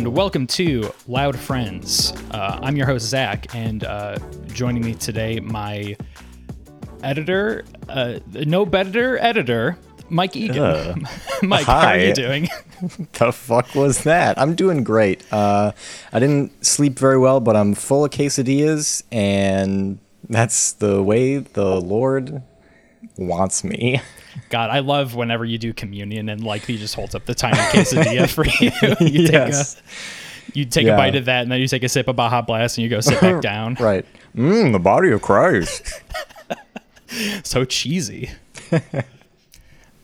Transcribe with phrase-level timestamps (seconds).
[0.00, 2.14] and welcome to Loud Friends.
[2.30, 5.94] Uh, I'm your host, Zach, and uh, joining me today, my
[7.02, 9.76] editor, uh, no better editor,
[10.08, 10.58] Mike Egan.
[10.58, 10.94] Uh,
[11.42, 12.48] Mike, how are you doing?
[13.12, 14.38] the fuck was that?
[14.38, 15.30] I'm doing great.
[15.30, 15.72] Uh,
[16.14, 19.98] I didn't sleep very well, but I'm full of quesadillas, and
[20.30, 22.42] that's the way the Lord
[23.16, 24.00] wants me.
[24.48, 27.56] God, I love whenever you do communion and like he just holds up the tiny
[27.56, 28.70] quesadilla for you.
[29.06, 29.74] you Yes.
[29.74, 29.82] take
[30.54, 32.42] a you take a bite of that and then you take a sip of Baja
[32.42, 33.74] Blast and you go sit back down.
[33.80, 34.04] Right.
[34.36, 36.00] Mmm, the body of Christ.
[37.44, 38.30] so cheesy.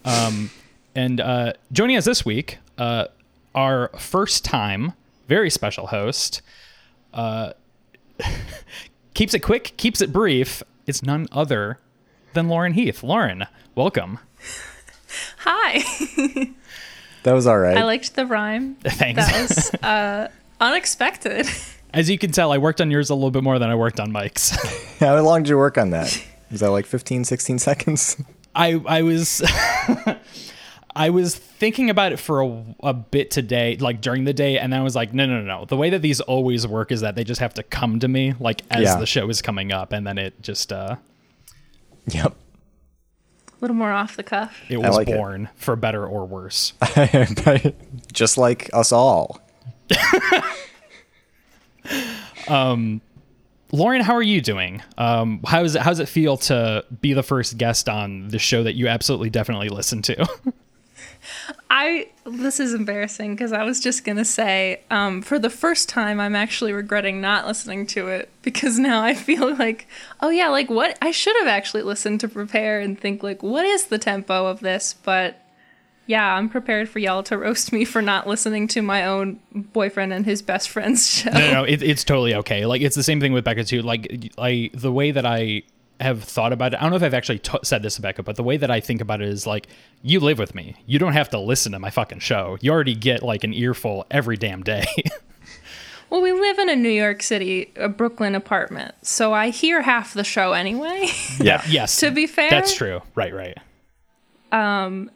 [0.05, 0.50] um,
[0.95, 3.06] and uh, joining us this week, uh,
[3.55, 4.92] our first time,
[5.28, 6.42] very special host,
[7.14, 7.52] uh,
[9.14, 10.62] keeps it quick, keeps it brief.
[10.86, 11.78] It's none other
[12.37, 13.03] than Lauren Heath.
[13.03, 14.19] Lauren, welcome.
[15.39, 15.83] Hi.
[17.25, 17.77] That was all right.
[17.79, 18.75] I liked the rhyme.
[18.84, 19.27] Thanks.
[19.27, 20.29] That was uh,
[20.61, 21.48] unexpected.
[21.95, 23.98] As you can tell, I worked on yours a little bit more than I worked
[23.98, 24.51] on Mike's.
[25.01, 26.23] How long did you work on that?
[26.51, 28.23] Was that like 15, 16 seconds?
[28.55, 29.42] I I was
[30.95, 34.73] I was thinking about it for a, a bit today, like during the day, and
[34.73, 35.64] then I was like, no, no, no, no.
[35.64, 38.34] The way that these always work is that they just have to come to me,
[38.41, 38.97] like as Yeah.
[38.98, 40.97] the show is coming up, and then it just uh,
[42.08, 42.34] Yep.
[43.48, 44.60] A little more off the cuff.
[44.68, 45.16] it was like it.
[45.16, 46.74] born for better or worse.
[48.12, 49.40] Just like us all.
[53.72, 54.82] Lauren, how are you doing?
[54.96, 58.74] Um, how's it, how's it feel to be the first guest on the show that
[58.74, 60.27] you absolutely definitely listen to?
[61.70, 66.20] I this is embarrassing because I was just gonna say, um, for the first time,
[66.20, 69.86] I'm actually regretting not listening to it because now I feel like,
[70.20, 73.64] oh yeah, like what I should have actually listened to prepare and think like, what
[73.64, 74.95] is the tempo of this?
[74.95, 75.40] But
[76.06, 80.12] yeah, I'm prepared for y'all to roast me for not listening to my own boyfriend
[80.12, 81.30] and his best friend's show.
[81.33, 82.64] no, no, no it, it's totally okay.
[82.64, 83.83] Like it's the same thing with Becca too.
[83.83, 85.62] Like I, the way that I
[86.01, 88.23] have thought about it, I don't know if I've actually t- said this to Becca,
[88.23, 89.67] but the way that I think about it is like,
[90.02, 90.77] you live with me.
[90.86, 92.58] You don't have to listen to my fucking show.
[92.61, 94.86] You already get like an earful every damn day.
[96.08, 100.14] Well, we live in a New York City, a Brooklyn apartment, so I hear half
[100.14, 101.08] the show anyway.
[101.40, 101.62] Yeah.
[101.68, 103.02] yes, to be fair, that's true.
[103.14, 103.58] Right, right.
[104.52, 105.11] Um,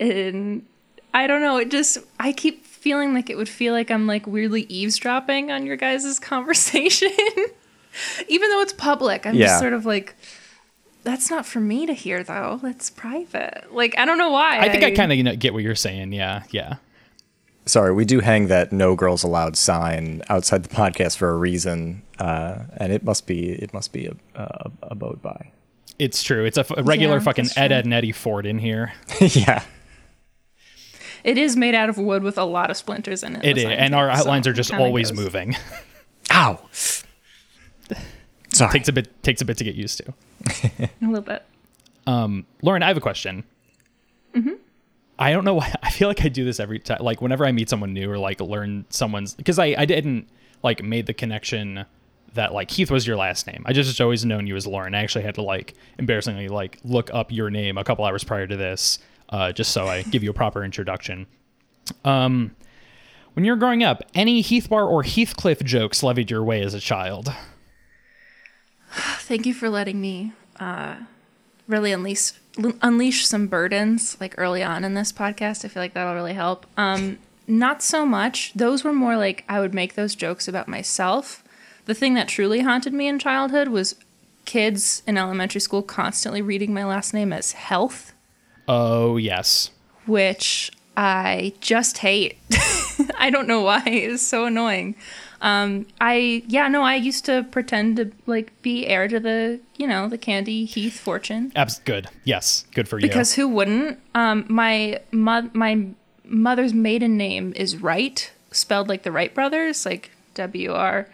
[0.00, 0.64] and
[1.12, 1.58] I don't know.
[1.58, 5.66] It just I keep feeling like it would feel like I'm like weirdly eavesdropping on
[5.66, 7.10] your guys' conversation,
[8.28, 9.26] even though it's public.
[9.26, 9.46] I'm Yeah.
[9.46, 10.14] just sort of like,
[11.04, 12.58] that's not for me to hear though.
[12.62, 13.72] That's private.
[13.72, 14.58] Like I don't know why.
[14.60, 16.12] I think I kind of you know, get what you're saying.
[16.12, 16.74] Yeah, yeah.
[17.68, 22.02] Sorry, we do hang that no girls allowed sign outside the podcast for a reason,
[22.20, 25.50] uh, and it must be it must be a, a, abode by.
[25.98, 26.44] It's true.
[26.44, 27.72] It's a, f- a regular Yeah, fucking Ed.
[27.72, 28.92] Ed, and Eddie Ford in here.
[29.20, 29.62] yeah,
[31.24, 33.44] it is made out of wood with a lot of splinters in it.
[33.44, 35.18] It the is, and our too, so outlines are just always goes.
[35.20, 35.56] moving.
[36.32, 36.60] Ow.
[38.58, 38.72] Sorry.
[38.72, 40.14] takes a bit takes a bit to get used to.
[40.82, 41.44] a little bit.
[42.06, 43.44] Lauren, I have a question.
[44.34, 44.58] Mhm.
[45.18, 45.74] I don't know why.
[45.82, 46.98] I feel like I do this every time.
[47.02, 50.28] Like whenever I meet someone new or like learn someone's because I I didn't
[50.62, 51.84] like made the connection
[52.34, 53.62] that like Heath was your last name.
[53.66, 54.94] I just just always known you as Lauren.
[54.94, 58.46] I actually had to like embarrassingly like look up your name a couple hours prior
[58.46, 58.98] to this,
[59.30, 61.26] uh, just so I give you a proper introduction.
[62.04, 62.54] Um,
[63.34, 66.74] when you were growing up, any Heath bar or Heathcliff jokes levied your way as
[66.74, 67.32] a child?
[69.20, 70.96] Thank you for letting me uh,
[71.68, 72.32] really unleash
[72.80, 75.64] unleash some burdens like early on in this podcast.
[75.64, 76.66] I feel like that'll really help.
[76.76, 78.52] Um, not so much.
[78.54, 81.44] Those were more like I would make those jokes about myself.
[81.84, 83.94] The thing that truly haunted me in childhood was
[84.46, 88.12] kids in elementary school constantly reading my last name as health,
[88.66, 89.70] Oh yes.
[90.06, 92.38] which I just hate.
[93.18, 93.82] I don't know why.
[93.86, 94.96] It's so annoying.
[95.42, 96.82] Um, I yeah no.
[96.82, 100.98] I used to pretend to like be heir to the you know the Candy Heath
[100.98, 102.08] fortune Abs- good.
[102.24, 102.64] Yes.
[102.74, 103.06] Good for you.
[103.06, 103.98] because who wouldn't?
[104.14, 105.86] Um, my mo- my
[106.24, 111.08] mother's maiden name is Wright, spelled like the Wright brothers, like W R.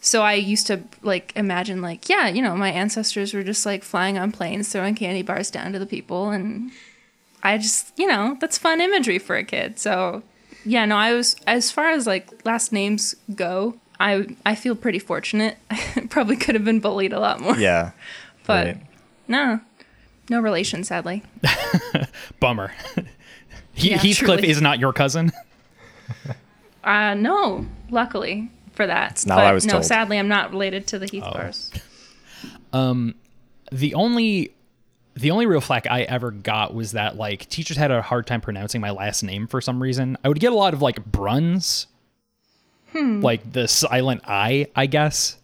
[0.00, 3.82] So I used to like imagine like yeah, you know, my ancestors were just like
[3.84, 6.70] flying on planes, throwing candy bars down to the people, and
[7.42, 9.78] I just you know that's fun imagery for a kid.
[9.78, 10.22] So
[10.64, 13.76] yeah, no, I was as far as like last names go.
[13.98, 15.58] I, I feel pretty fortunate.
[15.70, 17.56] I probably could have been bullied a lot more.
[17.56, 17.90] Yeah.
[18.46, 18.86] but right.
[19.28, 19.60] no,
[20.30, 21.22] no relation, sadly.
[22.40, 22.72] Bummer.
[23.74, 24.48] He- Yeah, Heathcliff truly.
[24.48, 25.32] is not your cousin.
[26.82, 29.12] Uh, no, luckily for that.
[29.12, 29.84] It's not what I was no, told.
[29.84, 31.50] sadly, I'm not related to the Oh.
[32.72, 33.14] Um
[33.70, 34.52] The only
[35.20, 38.40] the only real flack I ever got was that like teachers had a hard time
[38.40, 40.16] pronouncing my last name for some reason.
[40.24, 41.86] I would get a lot of like Bruns
[42.92, 43.20] hmm.
[43.20, 45.36] like the silent I, I guess.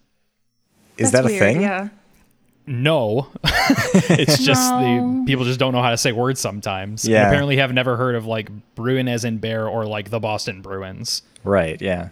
[0.97, 1.61] Is That's that a weird, thing?
[1.63, 1.89] Yeah.
[2.69, 7.05] No, it's just the people just don't know how to say words sometimes.
[7.05, 7.29] And Yeah.
[7.29, 11.23] apparently, have never heard of like Bruin as in bear or like the Boston Bruins.
[11.45, 11.81] Right.
[11.81, 12.09] Yeah.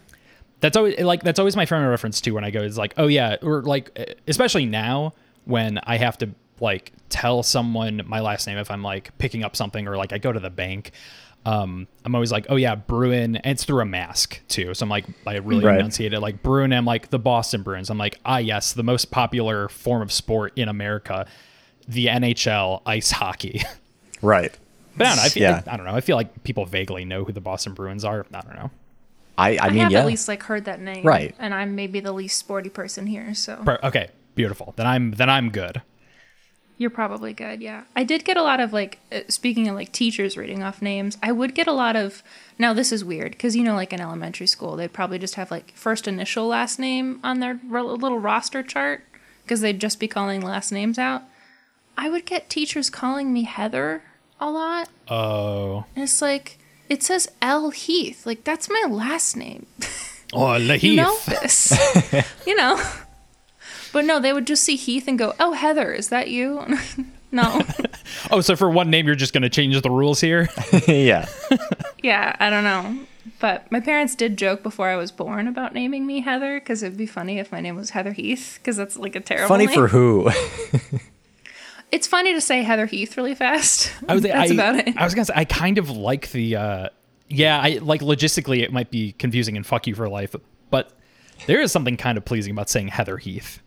[0.60, 2.62] That's always like that's always my frame of reference too when I go.
[2.62, 5.14] It's like, oh yeah, or like especially now
[5.44, 6.30] when I have to
[6.60, 10.18] like tell someone my last name if I'm like picking up something or like I
[10.18, 10.90] go to the bank.
[11.46, 14.74] Um, I'm always like, oh yeah, Bruin, and it's through a mask too.
[14.74, 15.78] So I'm like, I really Right.
[15.78, 16.72] enunciate it like Bruin.
[16.72, 17.88] I'm like the Boston Bruins.
[17.90, 21.26] I'm like, ah yes, the most popular form of sport in America,
[21.86, 23.62] the NHL ice hockey.
[24.22, 24.56] Right.
[24.96, 25.22] but I don't know.
[25.24, 25.62] I, feel, Yeah.
[25.66, 25.94] I, don't know.
[25.94, 28.24] I feel like people vaguely know who the Boston Bruins are.
[28.32, 28.70] I don't know.
[29.36, 29.56] I.
[29.56, 30.00] I I, mean, have yeah.
[30.00, 31.04] at least like heard that name.
[31.04, 31.34] Right.
[31.38, 34.72] And I'm maybe the least sporty person here, so Per- Okay, beautiful.
[34.76, 35.82] Then I'm then I'm good.
[36.76, 37.62] You're probably good.
[37.62, 37.84] Yeah.
[37.94, 41.16] I did get a lot of like uh, speaking of like teachers reading off names.
[41.22, 42.22] I would get a lot of
[42.58, 45.50] now this is weird because you know like in elementary school they'd probably just have
[45.50, 49.02] like first initial last name on their little roster chart
[49.44, 51.22] because they'd just be calling last names out.
[51.96, 54.02] I would get teachers calling me Heather
[54.40, 54.88] a lot.
[55.08, 55.84] Oh.
[55.94, 58.26] And it's like it says L Heath.
[58.26, 59.66] Like that's my last name.
[60.32, 60.96] Oh, You Heath.
[60.96, 61.72] know this.
[62.46, 62.82] you know.
[63.94, 66.62] But no, they would just see Heath and go, "Oh, Heather, is that you?"
[67.32, 67.62] no.
[68.30, 70.48] Oh, so for one name, you're just going to change the rules here?
[70.86, 71.26] yeah.
[72.02, 72.98] yeah, I don't know.
[73.40, 76.98] But my parents did joke before I was born about naming me Heather because it'd
[76.98, 79.74] be funny if my name was Heather Heath because that's like a terrible Funny name.
[79.74, 80.30] for who?
[81.90, 83.92] It's funny to say Heather Heath really fast.
[84.08, 84.96] I was, that's I, about it.
[84.96, 86.88] I was going to say, I kind of like the, uh,
[87.28, 90.34] yeah, I like logistically it might be confusing and fuck you for life,
[90.70, 90.92] but
[91.46, 93.60] there is something kind of pleasing about saying Heather Heath.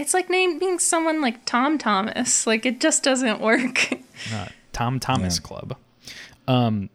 [0.00, 2.46] It's like naming someone like Tom Thomas.
[2.46, 3.90] Like it just doesn't work.
[4.34, 5.78] Uh, Tom Thomas Club.
[6.46, 6.90] Um,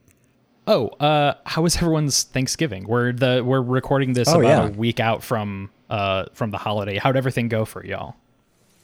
[0.67, 2.87] oh, uh, how was everyone's Thanksgiving?
[2.87, 4.67] We're the we're recording this Oh, about yeah.
[4.67, 6.99] a week out from uh from the holiday.
[6.99, 8.15] How'd everything go for y'all?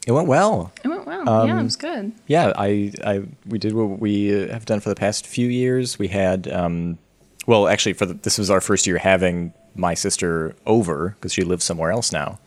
[0.08, 0.72] It went well.
[0.84, 1.30] it went well.
[1.30, 2.14] Um, yeah, it was good.
[2.26, 6.00] Yeah, I, I, we did what we uh, have done for the past few years.
[6.00, 6.98] We had, um,
[7.46, 11.44] well, actually, for the, this was our first year having my sister over because she
[11.44, 12.40] lives somewhere else now.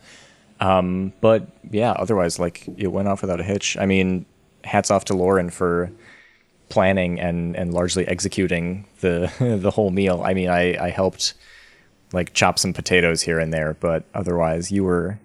[0.59, 3.77] Um, but yeah, otherwise, like it went off without a hitch.
[3.77, 4.25] I mean,
[4.63, 5.91] hats off to Lauren for
[6.69, 9.31] planning and and largely executing the
[9.61, 10.21] the whole meal.
[10.23, 11.33] I mean, I I helped
[12.13, 15.19] like chop some potatoes here and there, but otherwise, you were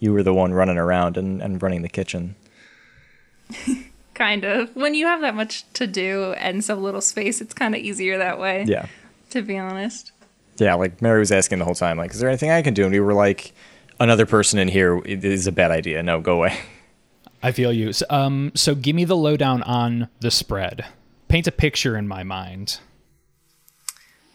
[0.00, 2.36] you were the one running around and, and running the kitchen.
[4.14, 4.74] Kind of.
[4.76, 8.18] When you have that much to do and so little space, it's kind of easier
[8.18, 8.64] that way.
[8.66, 8.86] Yeah.
[9.30, 10.12] To be honest.
[10.56, 12.84] Yeah, like Mary was asking the whole time, like, is there anything I can do?
[12.84, 13.52] And we were like,
[14.00, 16.02] another person in here is a bad idea.
[16.02, 16.58] No, go away.
[17.42, 17.92] I feel you.
[17.92, 20.86] So, um, so give me the lowdown on the spread.
[21.28, 22.80] Paint a picture in my mind.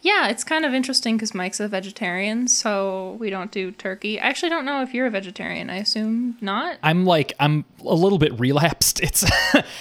[0.01, 4.19] Yeah, it's kind of interesting because Mike's a vegetarian, so we don't do turkey.
[4.19, 5.69] I actually don't know if you're a vegetarian.
[5.69, 6.77] I assume not.
[6.83, 9.01] I'm like I'm a little bit relapsed.
[9.09, 9.25] It's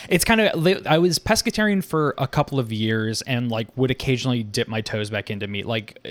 [0.09, 4.43] it's kind of I was pescatarian for a couple of years and like would occasionally
[4.43, 5.67] dip my toes back into meat.
[5.67, 6.11] Like uh,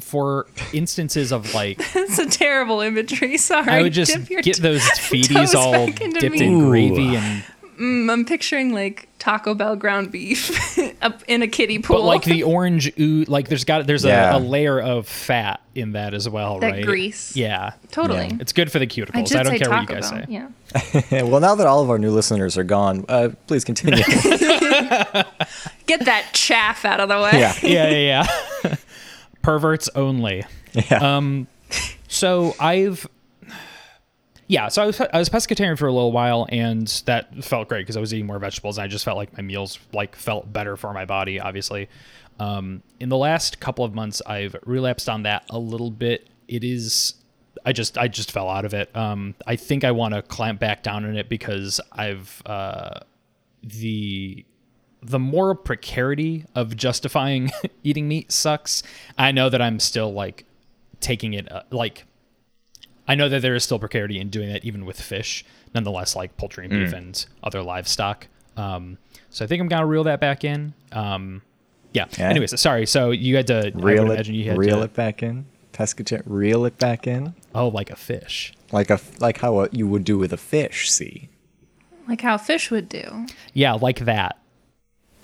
[0.00, 3.36] for instances of like It's a terrible imagery.
[3.38, 3.68] Sorry.
[3.70, 6.40] I would just Dip your get t- those toes feeties all dipped meat.
[6.42, 6.68] in Ooh.
[6.70, 7.44] gravy and
[7.78, 11.98] Mm, I'm picturing like Taco Bell ground beef up in a kiddie pool.
[11.98, 14.34] but like the orange ooh like there's got there's Yeah.
[14.34, 16.84] a, a layer of fat in that as well, That right?
[16.84, 17.36] grease.
[17.36, 17.74] Yeah.
[17.92, 18.26] totally.
[18.26, 18.36] Yeah.
[18.40, 19.28] It's good for the cuticles.
[19.28, 20.24] did I, don't care Taco what you guys Bell.
[20.26, 21.10] say.
[21.12, 21.22] Yeah.
[21.22, 24.02] well, now that all of our new listeners are gone, uh, please continue.
[25.86, 27.30] Get that chaff out of the way.
[27.38, 27.54] yeah.
[27.62, 28.26] yeah, yeah,
[28.64, 28.74] yeah.
[29.48, 30.44] Perverts only.
[30.90, 31.16] Yeah.
[31.16, 31.46] Um,
[32.06, 33.08] so I've,
[34.46, 37.80] yeah, so I was I was pescatarian for a little while, and that felt great
[37.80, 40.52] because I was eating more vegetables, and I just felt like my meals like felt
[40.52, 41.40] better for my body.
[41.40, 41.88] Obviously,
[42.38, 46.28] um, in the last couple of months, I've relapsed on that a little bit.
[46.46, 47.14] It is.
[47.64, 48.94] I just I just fell out of it.
[48.94, 53.00] Um, I think I want to clamp back down on it because I've uh,
[53.62, 54.44] the
[55.02, 57.50] the moral precarity of justifying
[57.84, 58.82] eating meat sucks.
[59.16, 60.44] I know that I'm still like
[61.00, 62.04] taking it uh, like
[63.06, 65.44] I know that there is still precarity in doing that even with fish.
[65.74, 68.26] Nonetheless, like poultry and beef and other livestock.
[68.56, 68.98] Um,
[69.30, 70.74] so I think I'm gonna reel that back in.
[70.92, 71.42] Um,
[71.92, 72.06] yeah.
[72.18, 72.28] Yeah.
[72.30, 72.86] Anyways, sorry.
[72.86, 75.22] So you had to I reel would it, imagine you had reel to, it back
[75.22, 75.46] in.
[75.72, 78.52] Pescator, reel it back in, Oh, like a fish.
[78.72, 80.90] like a like how a, you would do with a fish.
[80.90, 81.28] See,
[82.08, 83.26] Like how a fish would do.
[83.54, 84.38] Yeah, like that.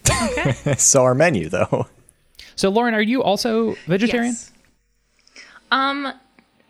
[0.79, 1.87] so our menu though.
[2.57, 4.33] So Lauren, are you also vegetarian?
[4.33, 4.53] Yes.
[5.73, 6.13] Um,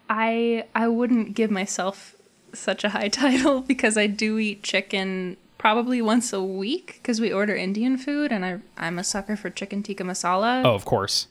[0.08, 2.14] I I wouldn't give myself
[2.52, 7.32] such a high title because I do eat chicken probably once a week because we
[7.32, 10.64] order Indian food and I I'm a sucker for chicken tikka masala.
[10.64, 11.26] Oh, of course.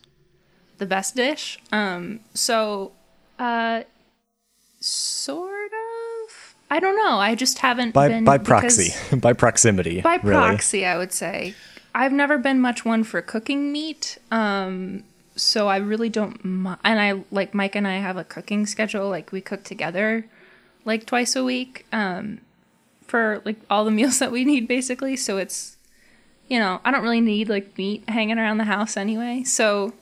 [0.80, 1.60] the best dish.
[1.72, 2.92] Um, so,
[3.40, 3.84] uh,
[4.80, 6.56] sort of.
[6.70, 7.18] I don't know.
[7.20, 10.02] I just haven't By been by proxy, by proximity.
[10.02, 10.32] by really.
[10.32, 11.54] proxy, I would say.
[11.96, 15.04] I've never been much one for cooking meat, um,
[15.36, 16.44] so I really don't.
[16.44, 19.10] mi- And I like Mike and I have a cooking schedule.
[19.10, 20.26] Like we cook together,
[20.86, 22.40] like twice a week, um,
[23.06, 25.16] for like all the meals that we need, basically.
[25.16, 25.78] So it's,
[26.48, 29.44] you know, I don't really need like meat hanging around the house anyway.
[29.44, 29.94] So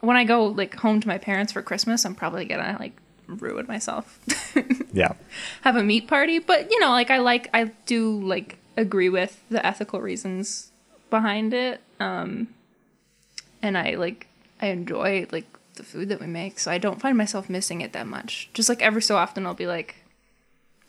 [0.00, 2.92] when I go like home to my parents for Christmas, I'm probably gonna like
[3.26, 4.18] ruin myself.
[4.94, 5.14] Yeah.
[5.62, 9.42] have a meat party but you know like i like i do like agree with
[9.50, 10.70] the ethical reasons
[11.18, 12.48] behind it um
[13.62, 14.26] and i like
[14.60, 17.92] i enjoy like the food that we make so i don't find myself missing it
[17.92, 19.94] that much just like every so often i'll be like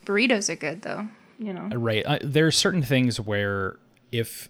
[0.05, 2.03] burritos are good though you know Right.
[2.05, 3.77] Uh, there are certain things where
[4.11, 4.49] if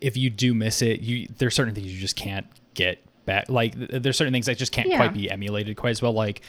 [0.00, 3.48] if you do miss it, you there's certain things you just can't get back.
[3.48, 4.98] Like th- there's certain things that just can't Yeah.
[4.98, 6.12] quite be emulated quite as well.
[6.12, 6.42] Like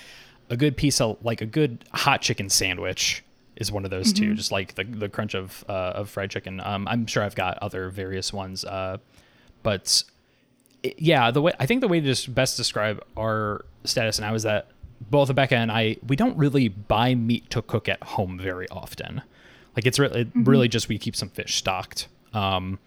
[0.50, 3.24] a good piece of like a good hot chicken sandwich
[3.58, 4.34] is one of those two.
[4.36, 6.62] Just like the the crunch of uh, of fried chicken.
[6.62, 8.64] Um, I'm sure I've got other various ones.
[8.64, 8.98] Uh,
[9.64, 10.04] but
[10.84, 14.34] it- yeah, the way I think the way to just best describe our status now
[14.34, 14.68] is that
[15.12, 19.22] both Rebecca and I we don't really buy meat to cook at home very often.
[19.76, 20.44] Like it's really Mm-hmm.
[20.44, 22.08] really just we keep some fish stocked.
[22.34, 22.80] Um,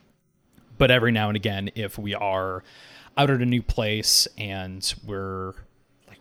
[0.79, 2.63] but every now and again, if we are
[3.17, 5.55] out at a new place and we're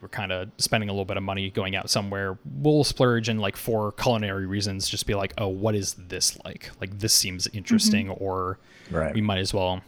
[0.02, 3.40] we're kind of spending a little bit of money going out somewhere, we'll splurge and
[3.42, 6.72] like for culinary reasons, just be like, oh, what is this like?
[6.80, 8.60] Like this seems interesting, or
[8.92, 9.14] Right.
[9.14, 9.82] we might as well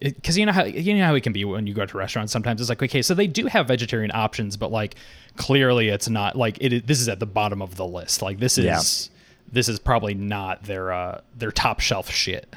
[0.00, 2.32] because you know how you know how it can be when you go to restaurants.
[2.32, 4.94] Sometimes it's like, okay, so they do have vegetarian options, but like
[5.36, 6.86] clearly it's not like it.
[6.86, 8.22] This is at the bottom of the list.
[8.22, 8.80] Like this is Yeah.
[9.52, 12.54] this is probably not their uh their top shelf shit.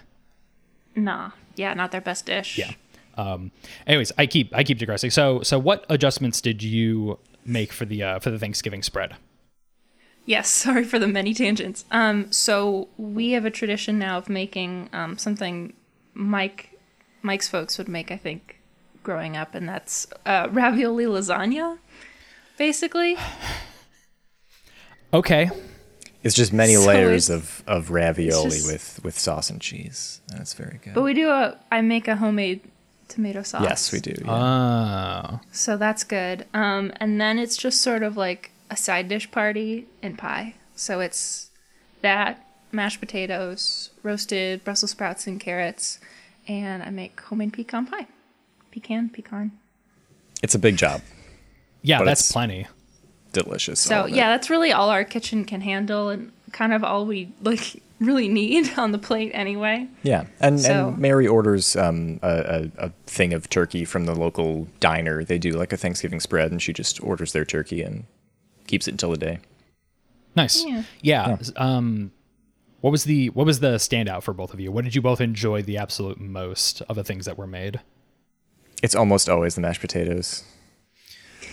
[0.95, 2.71] nah yeah not their best dish Yeah.
[3.17, 3.51] Um.
[3.87, 5.11] Anyways, I keep I keep digressing.
[5.11, 9.15] So so what adjustments did you make for the uh, for the Thanksgiving spread?
[10.25, 11.85] Yes, sorry for the many tangents.
[11.91, 15.73] Um, so we have a tradition now of making um, something
[16.13, 16.69] Mike
[17.23, 18.59] Mike's folks would make, I think,
[19.03, 21.77] growing up, and that's uh, ravioli lasagna,
[22.57, 23.15] basically.
[25.13, 25.49] Okay.
[26.23, 30.21] It's just many So layers of, of ravioli just- with, with sauce and cheese.
[30.29, 30.93] That's very good.
[30.93, 32.61] But we do a I make a homemade
[33.11, 33.61] tomato sauce.
[33.63, 34.13] yes, we do.
[34.25, 35.29] yeah.
[35.33, 35.39] Oh.
[35.51, 36.45] So that's good.
[36.53, 40.55] Um, and then it's just sort of like a side dish party and pie.
[40.75, 41.49] So it's
[42.01, 45.99] that mashed potatoes, roasted Brussels sprouts and carrots,
[46.47, 48.07] and I make homemade pecan pie.
[48.71, 49.51] Pecan, pecan.
[50.41, 51.01] it's a big job.
[51.83, 52.67] Yeah, But that's plenty.
[53.33, 53.79] Delicious.
[53.79, 57.81] So yeah, that's really all our kitchen can handle, and kind of all we like
[57.99, 59.87] really need on the plate anyway.
[60.03, 64.15] Yeah, and So- and Mary orders um, a, a, a thing of turkey from the
[64.15, 65.23] local diner.
[65.23, 68.05] They do like a Thanksgiving spread, and she just orders their turkey and
[68.67, 69.39] keeps it until the day.
[70.35, 70.63] Nice.
[70.65, 70.83] Yeah.
[71.01, 71.37] Yeah.
[71.57, 72.11] Um,
[72.79, 74.71] what was the what was the standout for both of you?
[74.71, 77.81] What did you both enjoy the absolute most of the things that were made?
[78.81, 80.43] It's almost always the mashed potatoes.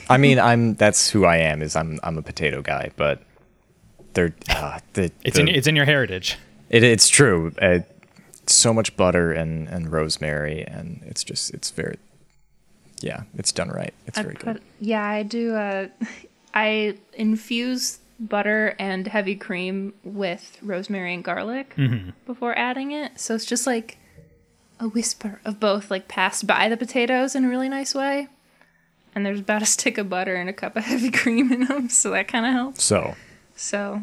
[0.09, 1.61] I mean, I'm that's who I am.
[1.61, 3.23] Is I'm I'm a potato guy, but
[4.15, 6.37] they're uh, the, It's the- in it's in your heritage.
[6.71, 7.53] it, it's true.
[7.61, 7.81] Uh,
[8.47, 11.99] so much butter and and rosemary, and it's just it's very
[13.01, 13.95] yeah, it's done right.
[14.07, 14.63] It's I very put good.
[14.81, 15.55] yeah, I do.
[15.55, 15.89] Uh,
[16.55, 21.77] I infuse butter and heavy cream with rosemary and garlic
[22.27, 23.21] before adding it.
[23.21, 23.97] So it's just like
[24.81, 28.27] a whisper of both, like passed by the potatoes in a really nice way.
[29.15, 31.89] And there's about a stick of butter and a cup of heavy cream in them,
[31.91, 32.83] so that kind of helps.
[32.83, 33.15] So
[33.59, 34.03] So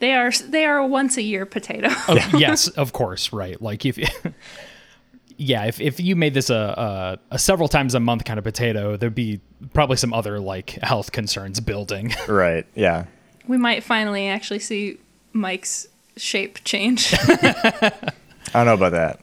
[0.00, 1.88] they are they are a once a year potato.
[2.08, 3.60] Oh, yes, of course, right.
[3.62, 3.96] Like if
[5.36, 8.44] yeah, if, if you made this a, a a several times a month kind of
[8.44, 9.40] potato, there'd be
[9.72, 12.12] probably some other like health concerns building.
[12.28, 13.04] right, yeah.
[13.46, 14.98] we might finally actually see
[15.32, 17.14] Mike's shape change.
[17.14, 17.92] I
[18.52, 19.20] don't know about that.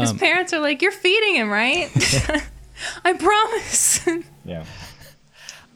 [0.00, 1.90] His um, parents are like, "You're feeding him, right?"
[3.04, 4.06] I promise.
[4.44, 4.64] Yeah.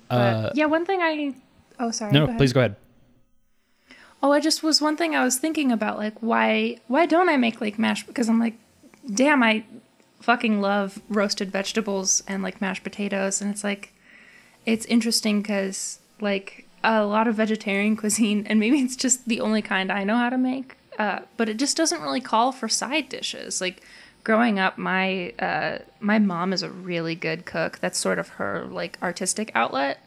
[0.09, 1.35] But, uh, yeah, one thing I.
[1.79, 2.13] Oh, sorry.
[2.13, 2.77] no, go please go ahead.
[4.23, 7.37] Oh, I just was one thing I was thinking about, like why why don't I
[7.37, 8.07] make like mashed?
[8.07, 8.55] Because I'm like,
[9.13, 9.65] damn, I
[10.21, 13.93] fucking love roasted vegetables and like mashed potatoes, and it's like,
[14.67, 19.63] it's interesting because like a lot of vegetarian cuisine, and maybe it's just the only
[19.63, 23.09] kind I know how to make, uh, but it just doesn't really call for side
[23.09, 23.61] dishes.
[23.61, 23.83] Like
[24.25, 27.79] growing up, my uh, my mom is a really good cook.
[27.79, 30.05] That's sort of her like artistic outlet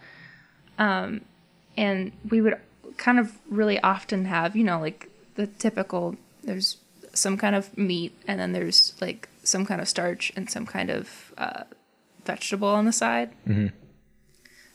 [1.78, 2.58] and we would
[2.98, 6.78] kind of really often have you know like the typical there's
[7.13, 10.90] some kind of meat and then there's like some kind of starch and some kind
[10.90, 11.63] of uh,
[12.25, 13.32] vegetable on the side.
[13.48, 13.68] Mm-hmm.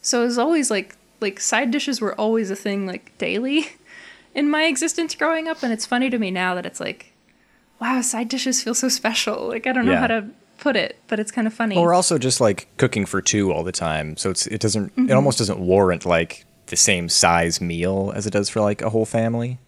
[0.02, 3.66] So it was always like like side dishes were always a thing like daily
[4.34, 7.12] in my existence growing up, and it's funny to me now that it's like,
[7.80, 9.48] wow, side dishes feel so special.
[9.48, 10.00] Like I don't know Yeah.
[10.00, 10.26] how to
[10.58, 11.74] put it, but it's kind of funny.
[11.76, 14.92] Well, we're also just like cooking for two all the time, so it's it doesn't
[14.96, 15.10] Mm-hmm.
[15.10, 18.90] it almost doesn't warrant like the same size meal as it does for like a
[18.90, 19.58] whole family.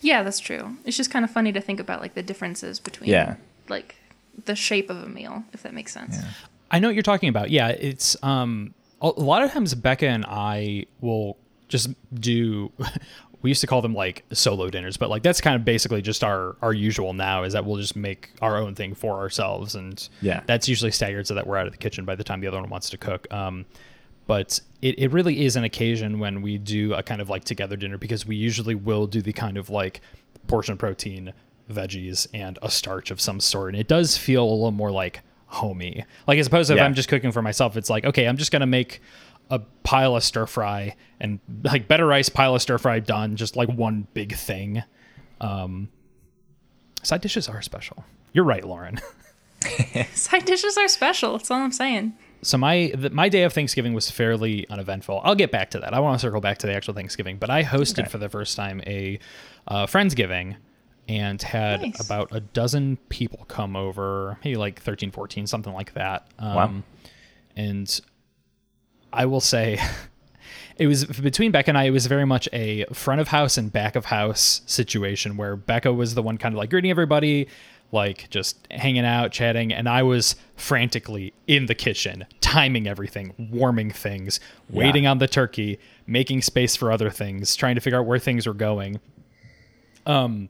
[0.00, 0.76] yeah, that's true.
[0.84, 3.36] It's just kind of funny to think about like the differences between Yeah.
[3.68, 3.94] like
[4.44, 6.16] the shape of a meal, if that makes sense.
[6.70, 7.50] I know what you're talking about.
[7.50, 11.36] Yeah, it's um a a lot of times Becca and I will
[11.68, 12.72] just do
[13.42, 16.24] we used to call them like solo dinners, but like that's kind of basically just
[16.24, 20.08] our our usual now is that we'll just make our own thing for ourselves and
[20.20, 20.42] Yeah.
[20.46, 22.60] that's usually staggered so that we're out of the kitchen by the time the other
[22.60, 23.26] one wants to cook.
[23.32, 23.66] Um
[24.26, 27.76] but it, it really is an occasion when we do a kind of like together
[27.76, 30.00] dinner because we usually will do the kind of like
[30.46, 31.32] portion of protein,
[31.70, 33.74] veggies, and a starch of some sort.
[33.74, 36.04] And it does feel a little more like homey.
[36.26, 38.52] Like as opposed to if I'm just cooking for myself, it's like, okay, I'm just
[38.52, 39.00] gonna make
[39.50, 43.56] a pile of stir fry and like better rice, pile of stir fry done, just
[43.56, 44.82] like one big thing.
[45.40, 45.88] Um
[47.02, 48.04] side dishes are special.
[48.32, 48.98] You're right, Lauren.
[50.14, 51.36] Side dishes are special.
[51.36, 52.14] That's all I'm saying.
[52.42, 55.20] So my the, my day of Thanksgiving was fairly uneventful.
[55.24, 55.94] I'll get back to that.
[55.94, 58.08] I want to circle back to the actual Thanksgiving, but I hosted Okay.
[58.10, 59.18] for the first time a
[59.68, 60.56] uh, friendsgiving
[61.08, 62.04] and had Nice.
[62.04, 66.26] about a dozen people come over, maybe like 13, 14, something like that.
[66.38, 66.72] Um, Wow.
[67.56, 68.00] And
[69.12, 69.78] I will say,
[70.76, 71.84] it was between Becca and I.
[71.84, 75.92] It was very much a front of house and back of house situation where Becca
[75.92, 77.46] was the one kind of like greeting everybody,
[77.92, 83.90] like just hanging out, chatting, and I was frantically in the kitchen, timing everything, warming
[83.90, 88.18] things, waiting on the turkey, making space for other things, trying to figure out where
[88.18, 88.98] things were going.
[90.06, 90.48] Um,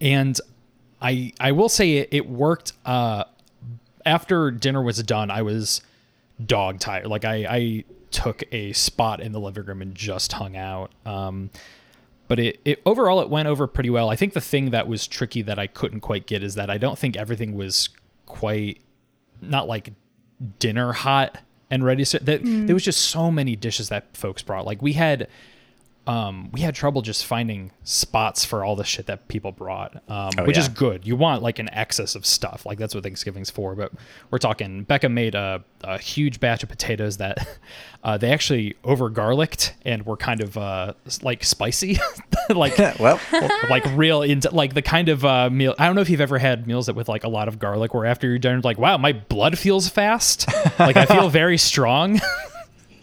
[0.00, 0.38] and
[1.00, 2.72] I I will say it, it worked.
[2.84, 3.24] Uh,
[4.04, 5.80] after dinner was done, I was
[6.44, 7.06] dog tired.
[7.06, 10.92] Like I, I took a spot in the living room and just hung out.
[11.04, 11.50] Um,
[12.28, 14.10] but it, it overall it went over pretty well.
[14.10, 16.78] I think the thing that was tricky that I couldn't quite get is that I
[16.78, 17.88] don't think everything was
[18.26, 18.80] quite
[19.40, 19.92] not like
[20.58, 21.38] dinner hot
[21.70, 22.66] and ready to that mm.
[22.66, 24.66] there was just so many dishes that folks brought.
[24.66, 25.28] Like we had
[26.06, 30.30] um, we had trouble just finding spots for all the shit that people brought, um,
[30.38, 31.04] Oh, which is good.
[31.06, 33.74] You want like an excess of stuff, like that's what Thanksgiving's for.
[33.74, 33.92] But
[34.30, 34.84] we're talking.
[34.84, 37.48] Becca made a, a huge batch of potatoes that
[38.04, 40.92] uh, they actually over garlicked and were kind of uh,
[41.22, 41.98] like spicy,
[42.50, 43.20] like well,
[43.68, 45.74] like real into like the kind of uh, meal.
[45.76, 47.94] I don't know if you've ever had meals that with like a lot of garlic,
[47.94, 50.46] where after you're done, like wow, my blood feels fast,
[50.78, 52.20] like I feel very strong.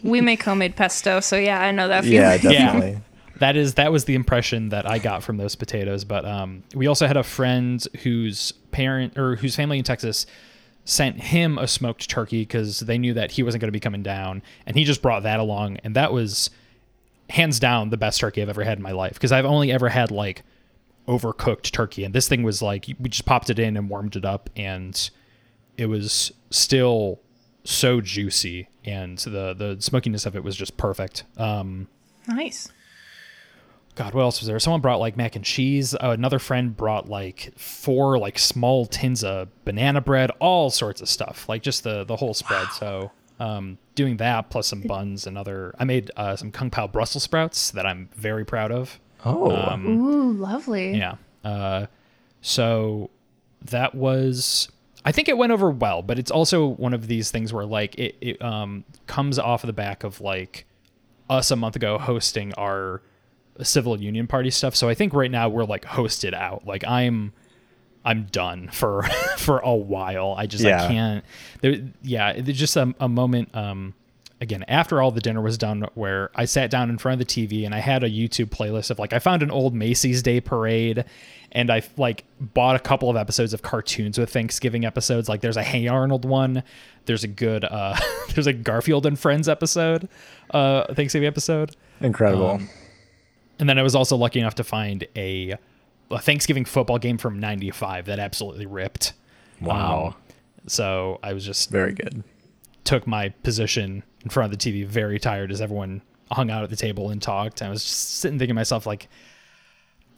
[0.04, 2.18] We make homemade pesto, so yeah, I know that feeling.
[2.20, 2.50] yeah, Yeah.
[2.66, 3.00] definitely.
[3.40, 6.04] that is that was the impression that I got from those potatoes.
[6.04, 10.26] But um, we also had a friend whose parent or whose family in Texas
[10.84, 14.02] sent him a smoked turkey because they knew that he wasn't going to be coming
[14.02, 16.50] down, and he just brought that along, and that was
[17.30, 19.88] hands down the best turkey I've ever had in my life because I've only ever
[19.88, 20.42] had like
[21.08, 24.24] overcooked turkey, and this thing was like we just popped it in and warmed it
[24.26, 25.10] up, and
[25.78, 27.20] it was still
[27.64, 31.24] so juicy, and the the smokiness of it was just perfect.
[31.36, 31.88] Um,
[32.28, 32.68] Nice.
[33.96, 34.58] God, what else was there?
[34.58, 35.94] Someone brought like mac and cheese.
[35.94, 41.08] Uh, another friend brought like four like small tins of banana bread, all sorts of
[41.08, 42.66] stuff, like just the the whole spread.
[42.72, 45.74] So um, doing that plus some buns and other.
[45.78, 48.98] I made uh, some kung pao Brussels sprouts that I'm very proud of.
[49.24, 50.96] Oh, Um, Ooh, lovely.
[50.96, 51.14] Yeah.
[51.44, 51.86] Uh,
[52.40, 53.10] so
[53.62, 54.68] that was.
[55.04, 57.94] I think it went over well, but it's also one of these things where like
[57.96, 60.66] it, it um, comes off of the back of like
[61.28, 63.02] us a month ago hosting our
[63.62, 64.74] civil union party stuff.
[64.74, 66.66] So I think right now we're like hosted out.
[66.66, 67.32] Like I'm
[68.04, 69.02] I'm done for
[69.36, 70.34] for a while.
[70.36, 71.24] I just I can't
[71.60, 73.94] there yeah, there's just a, a moment um
[74.44, 77.32] again after all the dinner was done where I sat down in front of the
[77.46, 80.40] TV and I had a YouTube playlist of like I found an old Macy's Day
[80.40, 81.04] parade
[81.50, 85.28] and I like bought a couple of episodes of cartoons with Thanksgiving episodes.
[85.28, 86.62] Like there's a Hey Arnold one.
[87.06, 87.98] There's a good uh
[88.34, 90.08] there's a Garfield and Friends episode,
[90.50, 91.74] uh Thanksgiving episode.
[92.00, 92.50] incredible.
[92.50, 92.68] um,
[93.58, 95.56] And then I was also lucky enough to find a,
[96.10, 99.14] a Thanksgiving football game from '95 that absolutely ripped.
[99.60, 100.14] wow, Um,
[100.66, 102.24] so I was just very good.
[102.84, 106.70] Took my position in front of the TV, very tired as everyone hung out at
[106.70, 107.62] the table and talked.
[107.62, 109.08] I was just sitting thinking to myself like,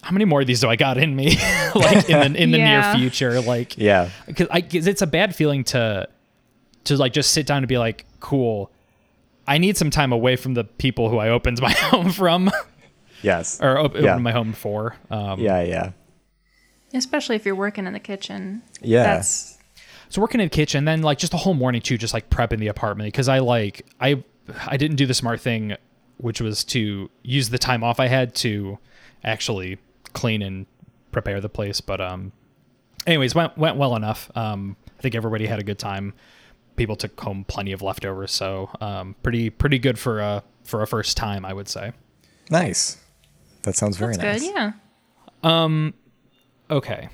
[0.03, 1.37] how many more of these do I got in me?
[1.75, 2.93] like in the in the Yeah.
[2.93, 6.09] near future, like Yeah, because I cause it's a bad feeling to
[6.85, 8.71] to like just sit down and be like, cool.
[9.49, 12.51] I need some time away from the people who I opened my home from
[13.23, 14.11] yes, or op- Yeah.
[14.13, 14.97] opened my home for.
[15.11, 15.91] Um, yeah, yeah,
[16.95, 18.63] Especially if you're working in the kitchen.
[18.81, 19.03] yeah.
[19.03, 19.56] That's
[20.09, 22.59] so working in the kitchen, then like just the whole morning too, just like prepping
[22.59, 24.23] the apartment because I like I
[24.67, 25.77] I didn't do the smart thing,
[26.19, 28.79] which was to use the time off I had to
[29.25, 29.79] actually
[30.13, 30.67] clean and
[31.13, 31.81] prepare the place.
[31.81, 32.33] But um,
[33.07, 34.31] anyways, went went well enough.
[34.37, 36.15] Um, I think everybody had a good time.
[36.77, 40.87] People took home plenty of leftovers, so um, pretty pretty good for a for a
[40.87, 41.93] first time, I would say.
[42.51, 42.99] Nice.
[43.63, 44.43] That sounds very That's nice.
[44.43, 44.55] good.
[44.55, 44.73] Yeah.
[45.43, 45.95] Um,
[46.71, 47.09] okay.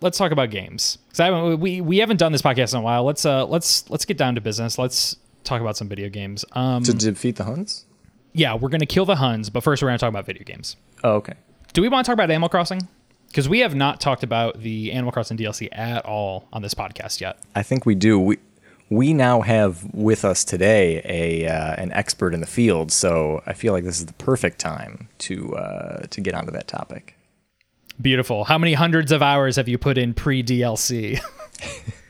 [0.00, 0.98] Let's talk about games.
[1.10, 3.04] 'Cause I haven't, we we haven't done this podcast in a while.
[3.04, 4.78] Let's uh let's let's get down to business.
[4.78, 6.44] Let's talk about some video games.
[6.52, 7.84] Um, To defeat the Huns?
[8.32, 10.76] yeah, we're gonna kill the Huns, but first we're gonna talk about video games.
[11.04, 11.34] Oh, okay.
[11.72, 12.88] Do we want to talk about Animal Crossing?
[13.28, 17.20] Because we have not talked about the Animal Crossing DLC at all on this podcast
[17.20, 17.38] yet.
[17.54, 18.18] I think we do.
[18.18, 18.38] We
[18.88, 23.52] we now have with us today a uh, an expert in the field, so I
[23.52, 27.14] feel like this is the perfect time to uh, to get onto that topic.
[28.00, 28.44] Beautiful.
[28.44, 31.20] How many hundreds of hours have you put in pre DLC?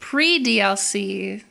[0.00, 1.44] Pre DLC.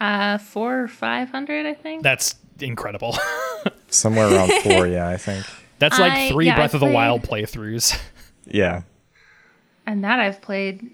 [0.00, 2.02] Uh, four or five hundred, I think.
[2.02, 3.16] That's incredible.
[3.88, 5.46] Somewhere around four, yeah, I think.
[5.78, 7.98] That's like I- three yeah, I Breath of the played- Wild playthroughs.
[8.44, 8.82] Yeah.
[9.86, 10.90] and that I've played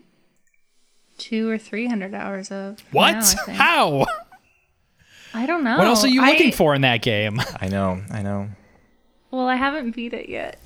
[1.16, 2.78] two or three hundred hours of.
[2.92, 3.14] What?
[3.14, 3.52] now, I.
[3.52, 4.06] How?
[5.32, 5.78] I don't know.
[5.78, 7.40] What else are you I- looking for in that game?
[7.58, 8.02] I know.
[8.10, 8.50] I know.
[9.30, 10.60] Well, I haven't beat it yet.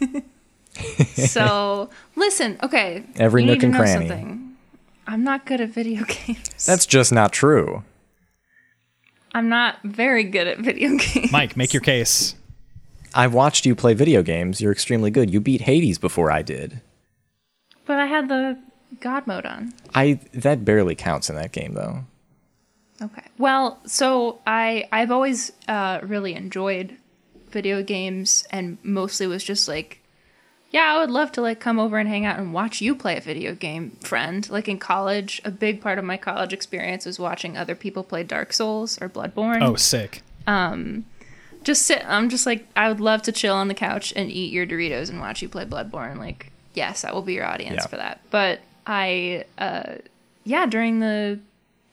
[1.14, 3.04] so listen, okay.
[3.16, 4.08] Every you nook need to and know cranny.
[4.08, 4.56] Something.
[5.06, 6.66] I'm not good at video games.
[6.66, 7.84] That's just not true.
[9.32, 11.30] I'm not very good at video games.
[11.30, 12.34] Mike, make your case.
[13.14, 14.60] I've watched you play video games.
[14.60, 15.32] You're extremely good.
[15.32, 16.80] You beat Hades before I did.
[17.86, 18.58] But I had the
[19.00, 19.72] God mode on.
[19.94, 22.04] I that barely counts in that game though.
[23.00, 23.24] Okay.
[23.38, 26.96] Well, so I I've always uh, really enjoyed
[27.56, 30.00] video games, and mostly was just like,
[30.70, 33.16] yeah, I would love to like come over and hang out and watch you play
[33.16, 34.48] a video game, friend.
[34.50, 38.22] Like in college, a big part of my college experience was watching other people play
[38.24, 39.62] Dark Souls or Bloodborne.
[39.62, 40.22] Oh, sick.
[40.46, 41.04] Um
[41.64, 42.02] just sit.
[42.06, 45.08] I'm just like, I would love to chill on the couch and eat your Doritos
[45.10, 46.16] and watch you play Bloodborne.
[46.18, 47.86] Like, yes, I will be your audience Yeah.
[47.88, 48.20] for that.
[48.30, 49.96] But I, uh,
[50.44, 51.40] yeah, during the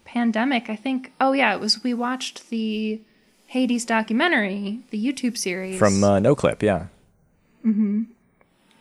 [0.06, 3.02] pandemic, I think, oh yeah, it was we watched the
[3.54, 6.88] Hades documentary, the YouTube series From uh, Noclip, yeah.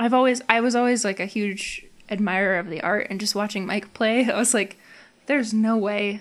[0.01, 3.67] I've always, I was always like a huge admirer of the art, and just watching
[3.67, 4.79] Mike play, I was like,
[5.27, 6.21] there's no way.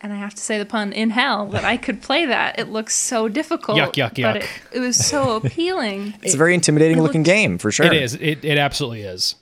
[0.00, 2.58] And I have to say the pun in hell that I could play that.
[2.58, 3.78] It looks so difficult.
[3.78, 4.42] Yuck, yuck, But yuck.
[4.42, 6.14] it, it was so appealing.
[6.22, 7.86] It's a very intimidating it looking looks- game for sure.
[7.86, 8.14] It is.
[8.14, 9.36] It, it absolutely is.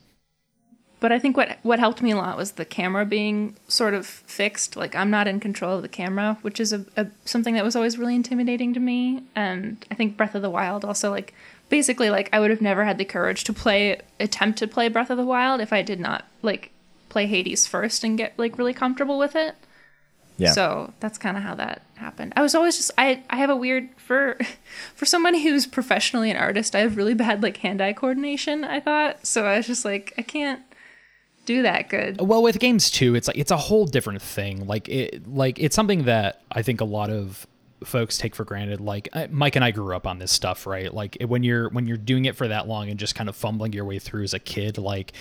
[1.04, 4.06] But I think what what helped me a lot was the camera being sort of
[4.06, 4.74] fixed.
[4.74, 7.76] Like I'm not in control of the camera, which is a, a something that was
[7.76, 9.22] always really intimidating to me.
[9.36, 11.34] And I think Breath of the Wild also like
[11.68, 15.10] basically like I would have never had the courage to play attempt to play Breath
[15.10, 16.70] of the Wild if I did not like
[17.10, 19.56] play Hades first and get like really comfortable with it.
[20.38, 20.52] Yeah.
[20.52, 22.32] So that's kind of how that happened.
[22.34, 24.38] I was always just I I have a weird for
[24.94, 29.26] for somebody who's professionally an artist, I have really bad like hand-eye coordination, I thought.
[29.26, 30.62] So I was just like I can't
[31.44, 32.20] do that good.
[32.20, 34.66] Well, with games too, it's like it's a whole different thing.
[34.66, 37.46] Like it, like it's something that I think a lot of
[37.84, 38.80] folks take for granted.
[38.80, 40.92] Like uh, Mike and I grew up on this stuff, right?
[40.92, 43.72] Like when you're when you're doing it for that long and just kind of fumbling
[43.72, 45.12] your way through as a kid, like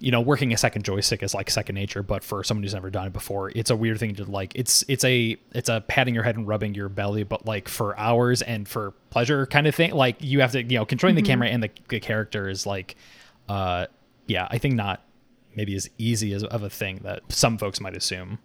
[0.00, 2.02] you know, working a second joystick is like second nature.
[2.02, 4.52] But for someone who's never done it before, it's a weird thing to like.
[4.54, 7.98] It's it's a it's a patting your head and rubbing your belly, but like for
[7.98, 9.92] hours and for pleasure kind of thing.
[9.92, 12.96] Like you have to, you know, controlling the camera and the, the character is like,
[13.48, 13.86] uh,
[14.26, 15.02] yeah, I think not
[15.58, 18.38] maybe as easy as of a thing that some folks might assume.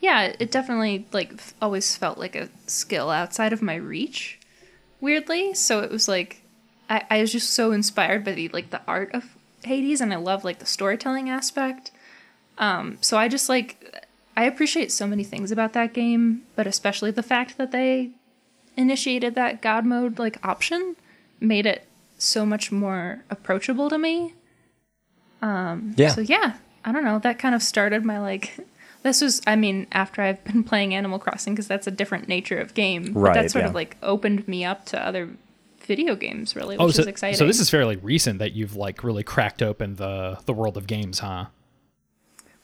[0.00, 1.32] Yeah, it definitely like
[1.62, 4.38] always felt like a skill outside of my reach.
[5.00, 6.42] Weirdly, so it was like
[6.90, 10.16] I, I was just so inspired by the like the art of Hades, and I
[10.16, 11.90] love like the storytelling aspect.
[12.58, 14.06] Um, so I just like
[14.36, 18.10] I appreciate so many things about that game, but especially the fact that they
[18.76, 20.96] initiated that God mode like option
[21.40, 21.86] made it
[22.18, 24.34] so much more approachable to me.
[25.42, 26.08] Yeah.
[26.08, 27.18] So yeah, I don't know.
[27.18, 28.56] That kind of started my like.
[29.02, 32.58] This was, I mean, after I've been playing Animal Crossing because that's a different nature
[32.58, 33.12] of game.
[33.12, 33.68] But Right, that sort yeah.
[33.70, 35.28] of like opened me up to other
[35.84, 37.36] video games, really, which Oh, so, is exciting.
[37.36, 40.86] so this is fairly recent that you've like really cracked open the the world of
[40.86, 41.46] games, huh?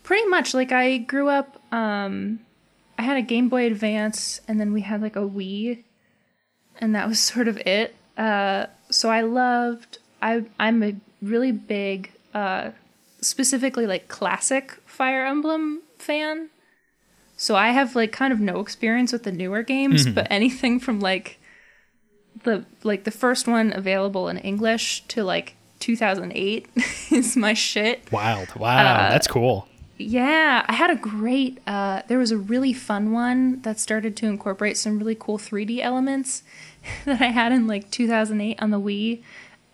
[0.05, 1.61] pretty much like I grew up.
[1.73, 2.41] Um,
[2.97, 5.83] I had a Game Boy Advance, and then we had like a Wii,
[6.79, 7.95] and that was sort of it.
[8.17, 9.99] Uh, so I loved.
[10.23, 12.71] I I'm a really big, uh,
[13.21, 16.51] specifically like classic Fire Emblem fan.
[17.37, 21.01] So I have like kind of no experience with the newer games, but anything from
[21.01, 21.39] like
[22.43, 26.69] the like the first one available in English to like 2008
[27.11, 28.11] is my shit.
[28.11, 28.55] Wild.
[28.57, 29.09] Wow.
[29.11, 29.69] That's cool.
[29.99, 31.59] Yeah, I had a great.
[31.67, 35.81] Uh, there was a really fun one that started to incorporate some really cool 3D
[35.81, 36.45] elements
[37.05, 39.23] that I had in like 2008 on the Wii,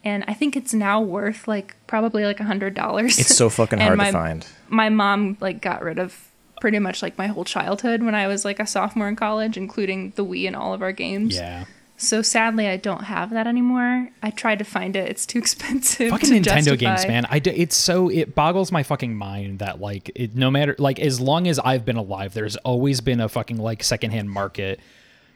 [0.04, 3.18] and I think it's now worth like probably like a hundred dollars.
[3.18, 4.46] It's so fucking hard my- to find.
[4.68, 8.44] My mom like got rid of pretty much like my whole childhood when I was
[8.44, 11.34] like a sophomore in college, including the Wii and all of our games.
[11.36, 11.64] Yeah.
[11.96, 14.08] So sadly, I don't have that anymore.
[14.22, 16.10] I tried to find it; it's too expensive.
[16.10, 17.12] Fucking to Nintendo games, justify.
[17.12, 17.26] man.
[17.30, 20.98] I d- it's so it boggles my fucking mind that like it, no matter like
[20.98, 24.80] as long as I've been alive, there's always been a fucking like secondhand market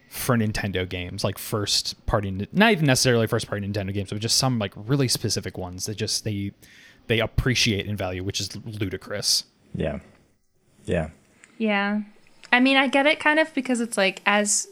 [0.09, 4.39] for Nintendo games, like first party, not even necessarily first party Nintendo games, but just
[4.39, 6.53] some like really specific ones that just they
[7.09, 9.45] they appreciate in value, which is ludicrous.
[9.75, 10.01] Yeah.
[10.85, 11.11] Yeah.
[11.59, 12.03] Yeah.
[12.53, 14.69] I mean, I get it kind of because it's like as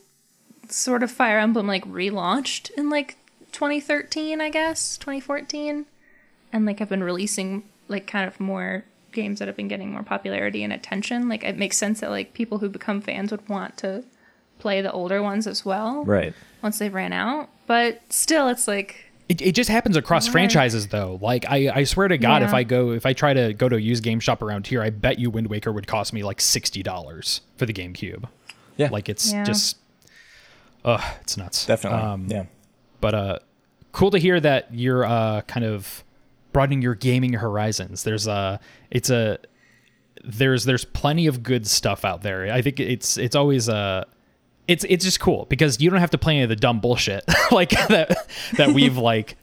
[0.68, 3.16] sort of Fire Emblem like relaunched in like
[3.52, 5.86] 2013, I guess, 2014.
[6.52, 10.02] And like have been releasing like kind of more games that have been getting more
[10.02, 11.28] popularity and attention.
[11.28, 14.04] Like it makes sense that like people who become fans would want to
[14.58, 16.32] play the older ones as well Right.
[16.62, 17.48] once they've ran out.
[17.66, 20.32] But still it's like It, it just happens across Right.
[20.32, 21.18] franchises though.
[21.20, 23.76] Like I, I swear to God, if I go if I try to go to
[23.76, 26.40] a used game shop around here, I bet you Wind Waker would cost me like
[26.40, 28.24] sixty dollars for the GameCube.
[28.76, 28.88] Yeah.
[28.90, 29.42] Like it's Yeah.
[29.44, 29.78] just,
[30.84, 31.66] ugh, it's nuts.
[31.66, 31.98] Definitely.
[32.00, 32.44] Um, yeah.
[33.00, 33.38] but uh
[33.92, 36.04] cool to hear that you're uh kind of
[36.52, 38.58] broadening your gaming horizons there's a
[38.90, 39.38] it's a
[40.24, 44.04] there's there's plenty of good stuff out there i think it's it's always uh
[44.68, 47.24] it's it's just cool because you don't have to play any of the dumb bullshit
[47.52, 48.16] like that
[48.56, 49.36] that we've like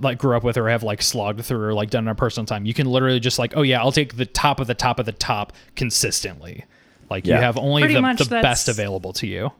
[0.00, 2.44] like grew up with or have like slogged through or like done in our personal
[2.44, 4.98] time you can literally just like oh yeah i'll take the top of the top
[4.98, 6.64] of the top consistently
[7.08, 9.52] like you have only Pretty the, much the best available to you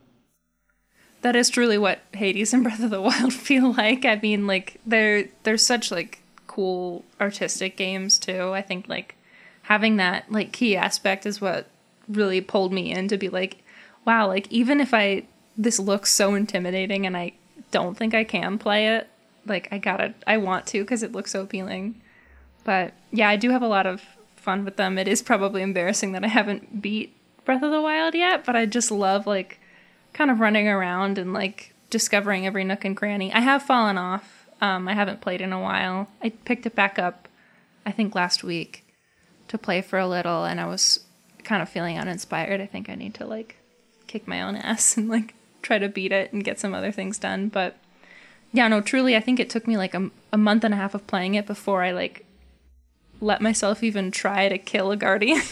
[1.26, 4.04] that is truly what Hades and Breath of the Wild feel like.
[4.04, 8.52] I mean, like they're they're such like cool artistic games too.
[8.52, 9.16] I think like
[9.62, 11.66] having that like key aspect is what
[12.08, 13.58] really pulled me in to be like,
[14.06, 15.24] wow, like even if I
[15.58, 17.32] this looks so intimidating and I
[17.70, 19.08] don't think I can play it,
[19.46, 22.00] like I gotta I want to because it looks so appealing.
[22.64, 24.02] But yeah, I do have a lot of
[24.36, 24.98] fun with them.
[24.98, 27.14] It is probably embarrassing that I haven't beat
[27.44, 29.60] Breath of the Wild yet, but I just love like
[30.12, 33.32] kind of running around and like discovering every nook and cranny.
[33.32, 34.46] I have fallen off.
[34.60, 36.08] Um, I haven't played in a while.
[36.22, 37.28] I picked it back up,
[37.84, 38.86] I think last week,
[39.48, 41.00] to play for a little, and I was
[41.44, 42.60] kind of feeling uninspired.
[42.60, 43.58] I think I need to like
[44.06, 47.18] kick my own ass and like try to beat it and get some other things
[47.18, 47.48] done.
[47.48, 47.76] But
[48.52, 50.94] yeah, no, truly, I think it took me like a, a month and a half
[50.94, 52.24] of playing it before I like
[53.20, 55.40] let myself even try to kill a guardian.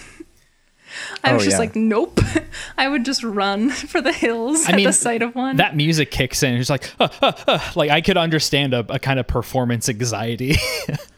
[1.24, 1.58] I was Oh, just yeah.
[1.58, 2.20] like, nope.
[2.78, 5.56] I would just run for the hills I at mean, the sight of one.
[5.56, 6.54] that music kicks in.
[6.54, 10.56] It's like, "Uh, uh, uh," like I could understand a, a kind of performance anxiety.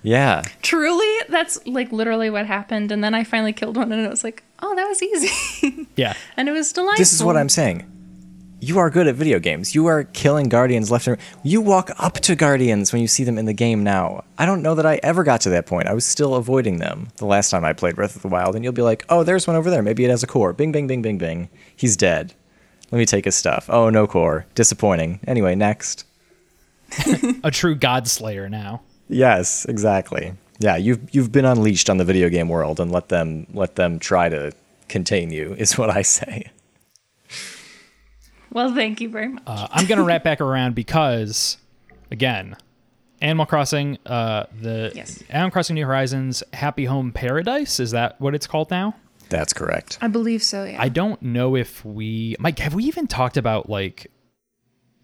[0.03, 0.43] Yeah.
[0.63, 2.93] Truly, that's like literally what happened.
[2.93, 6.15] And then I finally killed one, and it was like, oh, that was easy, yeah,
[6.37, 6.99] and it was delightful.
[6.99, 7.93] This is what I'm saying.
[8.59, 9.75] You are good at video games.
[9.75, 11.27] You are killing guardians left and right.
[11.43, 14.25] You walk up to guardians when you see them in the game now.
[14.39, 15.89] I don't know that I ever got to that point.
[15.89, 18.65] I was still avoiding them the last time I played Breath of the Wild, and
[18.65, 19.83] you'll be like, oh, there's one over there.
[19.83, 20.55] Maybe it has a core.
[20.55, 21.51] Bing, bing, bing, bing, bing.
[21.77, 22.33] He's dead.
[22.91, 23.69] Let me take his stuff.
[23.69, 24.47] Oh, no core.
[24.55, 25.21] Disappointing.
[25.27, 26.07] Anyway, next.
[27.45, 28.81] a true god slayer now.
[29.09, 30.33] Yes, exactly.
[30.59, 33.99] Yeah, you've you've been unleashed on the video game world, and let them let them
[33.99, 34.53] try to
[34.89, 35.55] contain you.
[35.59, 36.51] Is what I say.
[38.53, 39.43] Well, thank you very much.
[39.47, 41.59] Uh, I'm gonna wrap back around because,
[42.11, 42.57] again,
[43.21, 45.23] Animal Crossing, uh, the Yes.
[45.29, 48.95] Animal Crossing New Horizons Happy Home Paradise is that what it's called now?
[49.29, 49.99] That's correct.
[50.01, 50.65] I believe so.
[50.65, 50.81] Yeah.
[50.81, 54.07] I don't know if we, Mike, have we even talked about like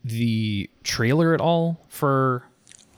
[0.05, 2.45] the trailer at all for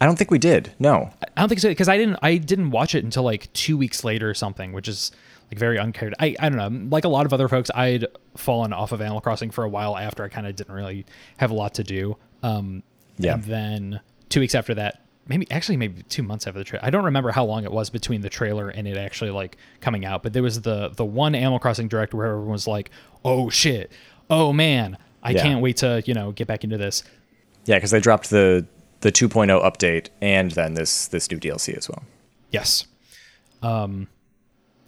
[0.01, 0.73] I don't think we did.
[0.79, 1.11] No.
[1.37, 4.05] I don't think so because I didn't I didn't watch it until like two weeks
[4.05, 5.13] later or something, which is
[5.51, 6.15] like very uncared.
[6.19, 6.89] I I don't know.
[6.91, 9.97] Like a lot of other folks, I'd fallen off of Animal Crossing for a while
[9.97, 11.07] after I kind of didn't really
[11.39, 12.17] have a lot to do.
[12.43, 12.83] Um,
[13.19, 13.35] Yeah.
[13.35, 16.85] And then two weeks after that, maybe actually maybe two months after the trailer.
[16.85, 20.05] I don't remember how long it was between the trailer and it actually like coming
[20.05, 20.23] out.
[20.23, 22.91] But there was the the one Animal Crossing direct where everyone was like,
[23.25, 23.93] "Oh shit!
[24.29, 24.99] Oh man!
[25.23, 25.43] I Yeah.
[25.43, 27.05] can't wait to you know get back into this."
[27.67, 28.67] Yeah, because they dropped the
[29.05, 32.03] the 2.0 update and then this this new DLC as well.
[32.51, 32.87] Yes.
[33.63, 34.09] Um.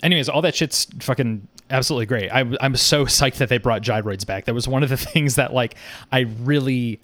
[0.02, 2.30] Anyways, all that shit's fucking absolutely great.
[2.30, 4.46] I, I'm so psyched that they brought gyroids back.
[4.46, 5.74] That was one of the things that like
[6.10, 6.98] I really,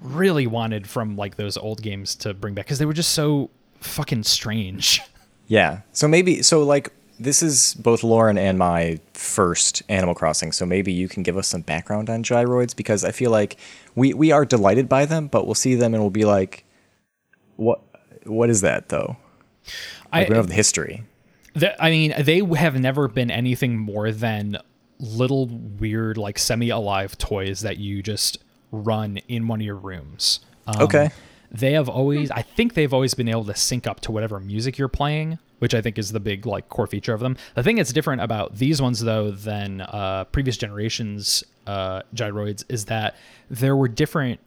[0.00, 3.50] really wanted from like those old games to bring back because they were just so
[3.80, 5.00] fucking strange.
[5.50, 5.80] Yeah.
[5.92, 10.92] So maybe so like this is both Lauren and my first Animal Crossing, so maybe
[10.92, 13.56] you can give us some background on gyroids because I feel like
[13.94, 16.64] we we are delighted by them, but we'll see them and we'll be like,
[17.56, 17.80] what
[18.24, 19.16] what is that though?
[20.12, 21.02] I, Like, we don't have the history.
[21.54, 24.58] The, I mean, they have never been anything more than
[25.00, 28.38] little weird, like semi-alive toys that you just
[28.70, 30.40] run in one of your rooms.
[30.66, 31.10] Um, Okay.
[31.50, 34.76] They have always, I think they've always been able to sync up to whatever music
[34.76, 37.36] you're playing, which I think is the big like core feature of them.
[37.54, 42.86] The thing that's different about these ones though than uh, previous generations uh, gyroids is
[42.86, 43.16] that
[43.50, 44.40] there were different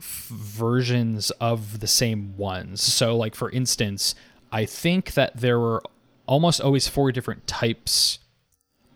[0.00, 2.82] f- versions of the same ones.
[2.82, 4.14] So, like for instance,
[4.52, 5.82] I think that there were
[6.26, 8.18] almost always four different types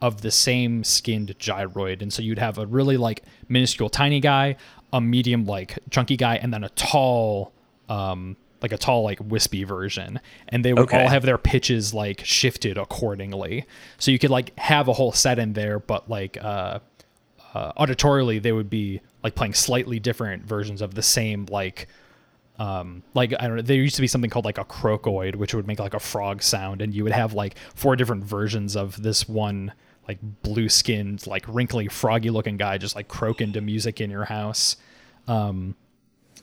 [0.03, 2.03] of the same skinned gyroid.
[2.03, 4.57] And so you'd have a really like minuscule tiny guy,
[4.93, 7.53] a medium like chunky guy, and then a tall,
[7.89, 10.21] um, like a tall like wispy version.
[10.49, 11.03] And they would Okay.
[11.03, 13.67] all have their pitches like shifted accordingly.
[13.99, 16.81] So you could like have a whole set in there, but like uh,
[17.55, 21.89] uh auditorially they would be like playing slightly different versions of the same like
[22.61, 25.53] um like i don't know there used to be something called like a Croakoid which
[25.55, 29.03] would make like a frog sound and you would have like four different versions of
[29.03, 29.73] this one
[30.07, 34.27] like blue skinned like wrinkly froggy looking guy just like croaking to music in your
[34.27, 34.77] house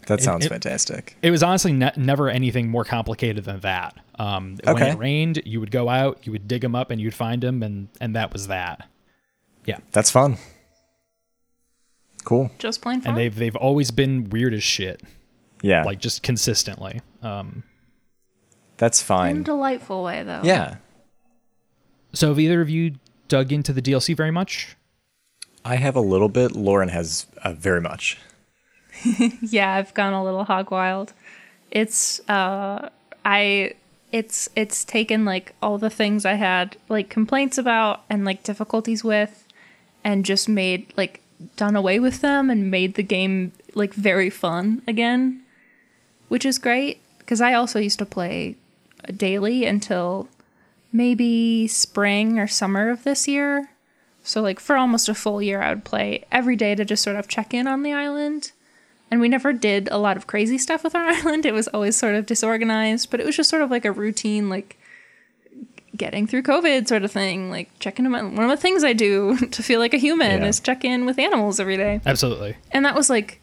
[0.07, 1.15] That sounds it- fantastic.
[1.21, 5.59] it was honestly ne- never anything more complicated than that um when it rained you
[5.59, 8.33] would go out you would dig them up and you'd find them and and that
[8.33, 8.87] was that
[9.65, 10.37] yeah That's fun.
[12.25, 12.51] Cool.
[12.59, 13.11] Just plain fun.
[13.11, 15.01] and they've they've always been weird as shit
[15.61, 15.83] Yeah.
[15.83, 17.63] like just consistently um
[18.77, 19.37] that's fine.
[19.37, 20.41] in a delightful way, though.
[20.43, 20.75] Yeah.
[22.13, 22.95] so have either of you
[23.27, 24.75] dug into the dlc very much
[25.65, 26.53] I have a little bit.
[26.53, 28.17] Lauren has uh, very much.
[29.41, 31.13] yeah i've gone a little hog wild.
[31.71, 32.89] It's uh
[33.25, 33.73] i
[34.11, 39.03] it's it's taken like all the things i had like complaints about and like difficulties
[39.03, 39.45] with
[40.03, 41.21] and just made like
[41.57, 45.43] done away with them and made the game like very fun again
[46.29, 47.01] which is great.
[47.19, 48.55] Because i also used to play
[49.15, 50.29] daily until
[50.91, 53.69] maybe spring or summer of this year.
[54.23, 57.17] So like for almost a full year i would play every day to just sort
[57.17, 58.51] of check in on the island
[59.09, 61.45] and we never did a lot of crazy stuff with our island.
[61.45, 64.49] It was always sort of disorganized, but it was just sort of like a routine,
[64.49, 64.77] like
[65.95, 67.49] getting through COVID sort of thing.
[67.49, 68.23] Like checking them out.
[68.31, 70.47] One of the things I do to feel like a human Yeah.
[70.47, 72.01] is check in with animals every day.
[72.05, 73.41] absolutely And that was like,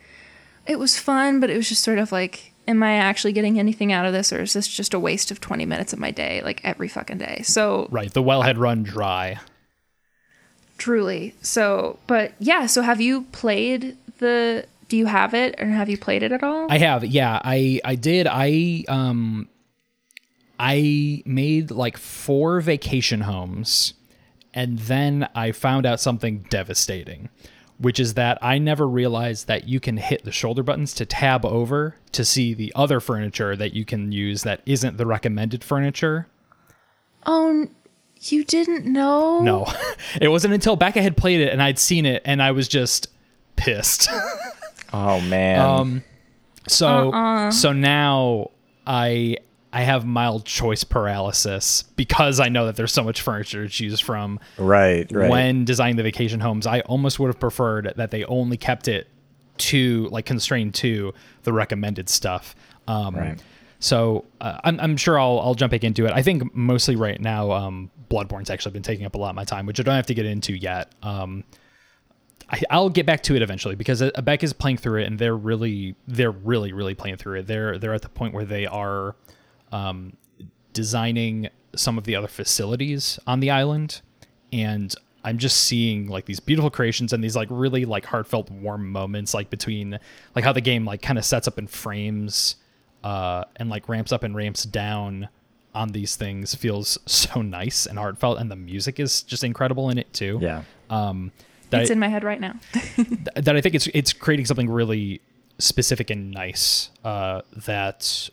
[0.66, 3.92] it was fun, but it was just sort of like, am I actually getting anything
[3.92, 6.40] out of this, or is this just a waste of 20 minutes of my day,
[6.42, 7.42] like every fucking day?
[7.42, 8.12] So Right.
[8.12, 9.40] The well had run dry.
[10.78, 11.34] truly.
[11.42, 12.66] So, but yeah.
[12.66, 14.66] So have you played the?
[14.94, 16.70] Do you have it, or have you played it at all?
[16.70, 17.04] I have.
[17.04, 18.28] Yeah, I I did.
[18.30, 19.48] I um
[20.56, 23.94] I made like four vacation homes
[24.54, 27.28] and then I found out something devastating,
[27.78, 31.44] which is that I never realized that you can hit the shoulder buttons to tab
[31.44, 36.28] over to see the other furniture that you can use that isn't the recommended furniture.
[37.26, 37.66] Oh,
[38.20, 39.40] you didn't know?
[39.40, 39.66] No.
[40.20, 43.08] it wasn't until Becca had played it and I'd seen it and I was just
[43.56, 44.08] pissed.
[44.92, 45.60] Oh man.
[45.60, 46.02] Um,
[46.68, 47.10] So
[47.50, 48.50] so now
[48.86, 49.36] I
[49.72, 53.98] I have mild choice paralysis because I know that there's so much furniture to choose
[54.00, 54.38] from.
[54.56, 55.10] right.
[55.10, 55.28] Right.
[55.30, 59.08] When designing the vacation homes, I almost would have preferred that they only kept it
[59.56, 62.54] to like constrained to the recommended stuff.
[62.86, 63.42] Um, Right.
[63.80, 66.12] So uh, I'm, I'm sure I'll, I'll jump back into it.
[66.12, 69.44] I think mostly right now, um, Bloodborne's actually been taking up a lot of my
[69.44, 70.92] time, which I don't have to get into yet.
[71.02, 71.44] Um,
[72.50, 75.36] I, I'll get back to it eventually because Beck is playing through it and they're
[75.36, 77.46] really, they're really, really playing through it.
[77.46, 79.16] They're they're at the point where they are
[79.72, 80.16] um,
[80.72, 84.02] designing some of the other facilities on the island,
[84.52, 84.94] and
[85.24, 89.32] I'm just seeing like these beautiful creations and these like really like heartfelt, warm moments
[89.32, 89.98] like between
[90.36, 92.56] like how the game like kind of sets up in frames
[93.02, 95.28] uh, and like ramps up and ramps down
[95.74, 99.98] on these things feels so nice and heartfelt, and the music is just incredible in
[99.98, 100.62] it too yeah.
[101.70, 102.54] That It's I- in my head right now.
[103.36, 105.20] that I think it's it's creating something really
[105.58, 108.28] specific and nice uh, that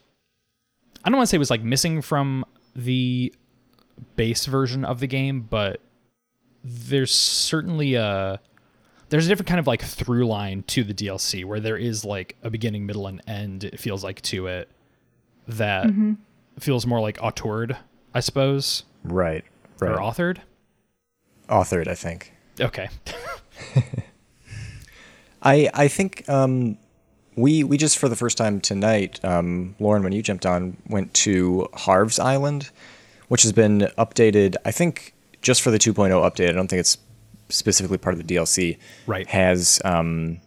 [1.03, 3.33] I don't want to say was like missing from the
[4.15, 5.81] base version of the game, but
[6.63, 8.39] there's certainly a
[9.09, 12.35] there's a different kind of like through line to the DLC where there is like
[12.43, 13.63] a beginning, middle, and end.
[13.63, 14.69] It feels like to it
[15.47, 15.87] that
[16.59, 17.75] feels more like authored,
[18.13, 19.43] I suppose, Right.
[19.79, 19.91] Right.
[19.91, 20.37] or authored.
[21.49, 22.33] Authored, I think.
[22.61, 22.89] Okay,
[25.41, 26.77] I I think um,
[27.35, 31.13] we we just for the first time tonight, um, Lauren, when you jumped on, went
[31.15, 32.69] to Harv's Island,
[33.29, 34.55] which has been updated.
[34.65, 36.49] I think just for the 2.0 update.
[36.49, 36.97] I don't think it's
[37.49, 38.77] specifically part of the DLC.
[39.07, 39.27] Right.
[39.27, 40.39] Has um,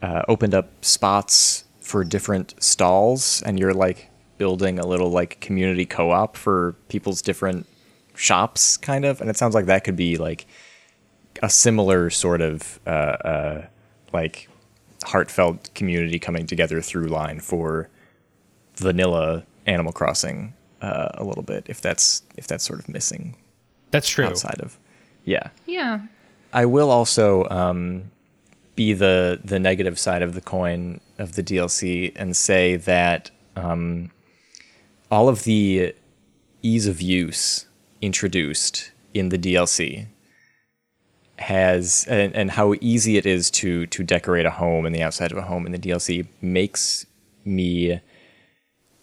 [0.00, 5.84] uh, opened up spots for different stalls, and you're like building a little like community
[5.84, 7.66] co-op for people's different
[8.14, 9.20] shops, kind of.
[9.20, 10.46] And it sounds like that could be like
[11.42, 13.66] a similar sort of uh, uh,
[14.12, 14.48] like
[15.04, 17.88] heartfelt community coming together through line for
[18.76, 23.36] vanilla Animal Crossing uh, a little bit, if that's if that's sort of missing
[23.90, 24.24] That's true.
[24.24, 24.78] outside of
[25.24, 25.48] yeah.
[25.66, 26.00] Yeah.
[26.52, 28.10] I will also um,
[28.74, 34.10] be the the negative side of the coin of the DLC and say that um,
[35.10, 35.94] all of the
[36.62, 37.66] ease of use
[38.00, 40.06] introduced in the DLC
[41.42, 45.30] has and, and how easy it is to to decorate a home and the outside
[45.32, 47.06] of a home in the DLC makes
[47.44, 48.00] me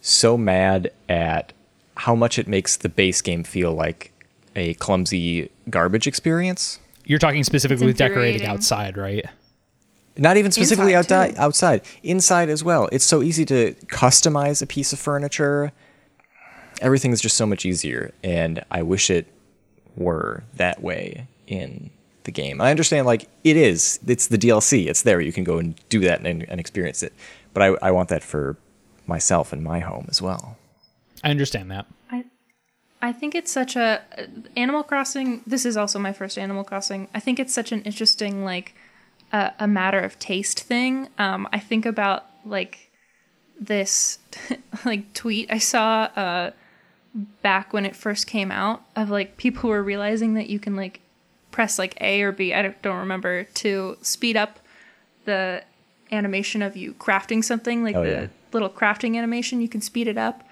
[0.02, 1.54] so mad at
[1.96, 4.12] how much it makes the base game feel like
[4.56, 6.80] a clumsy garbage experience.
[7.06, 9.26] You're talking specifically with decorating outside, right?
[10.18, 11.42] Not even specifically Inside, outside, too.
[11.42, 12.90] outside, inside as well.
[12.92, 15.72] It's so easy to customize a piece of furniture.
[16.82, 19.28] Everything is just so much easier, and I wish it
[19.96, 21.90] were that way in
[22.24, 22.62] the game.
[22.62, 24.00] I understand, like it is.
[24.06, 24.88] It's the DLC.
[24.88, 25.22] It's there.
[25.22, 27.14] You can go and do that and, and experience it.
[27.54, 28.58] But I, I want that for
[29.08, 30.58] myself and my home as well.
[31.24, 31.86] I understand that.
[32.12, 32.26] I
[33.02, 34.02] I think it's such a
[34.56, 35.42] Animal Crossing.
[35.48, 37.08] This is also my first Animal Crossing.
[37.14, 38.76] I think it's such an interesting like
[39.32, 41.10] a, a matter of taste thing.
[41.18, 42.92] Um, I think about like
[43.60, 44.20] this
[44.86, 46.52] like tweet I saw uh,
[47.42, 51.02] back when it first came out of like people were realizing that you can like
[51.60, 52.54] press like A or B.
[52.54, 54.60] I don't, don't remember to speed up
[55.26, 55.62] the
[56.10, 58.28] animation of you crafting something like Oh, the yeah.
[58.54, 59.60] little crafting animation.
[59.60, 60.48] You can speed it up.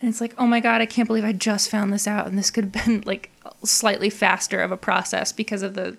[0.00, 2.38] And it's like, oh my god, I can't believe I just found this out, and
[2.38, 3.30] this could have been like
[3.64, 5.98] slightly faster of a process because of the,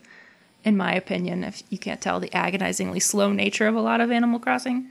[0.63, 4.09] in my opinion, if you can't tell, the agonizingly slow nature of a lot of
[4.09, 4.89] Animal Crossing.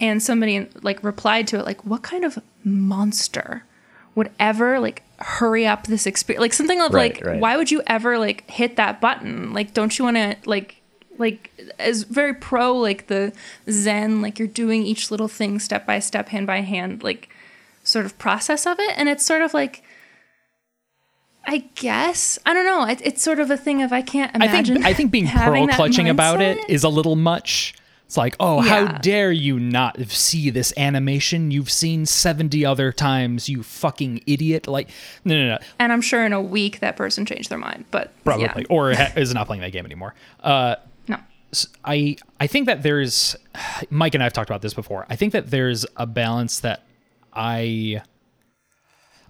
[0.00, 3.62] And somebody like replied to it like, what kind of monster
[4.16, 6.40] would ever like hurry up this experience?
[6.40, 7.40] Like something of Right, like, right.
[7.40, 9.52] why would you ever like hit that button?
[9.52, 10.82] Like, don't you want to like
[11.18, 13.32] like as very pro like the
[13.70, 17.28] zen like you're doing each little thing step by step hand by hand like
[17.84, 19.84] sort of process of it and it's sort of like
[21.46, 24.48] i guess i don't know it, it's sort of a thing of i can't imagine.
[24.48, 27.14] I imagine think I think being having pearl that clutching about it is a little
[27.16, 27.74] much.
[28.06, 33.48] It's like, oh, how dare you not see this animation you've seen 70 other times,
[33.48, 34.68] you fucking idiot.
[34.68, 34.88] Like,
[35.24, 35.58] no, no, no.
[35.78, 38.44] and i'm sure in a week that person changed their mind but Probably.
[38.44, 38.62] yeah.
[38.68, 40.14] Or ha- is not playing that game anymore.
[40.42, 40.76] Uh,
[41.08, 41.16] no
[41.84, 43.36] I I think that there's
[43.90, 45.06] Mike and I have talked about this before.
[45.08, 46.84] I think that there's a balance that
[47.32, 48.02] I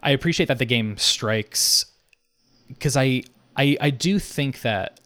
[0.02, 1.86] I appreciate that the game strikes
[2.68, 3.22] because I
[3.56, 5.00] I I do think that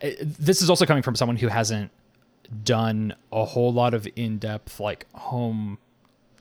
[0.22, 1.90] this is also coming from someone who hasn't
[2.64, 5.78] done a whole lot of in-depth like home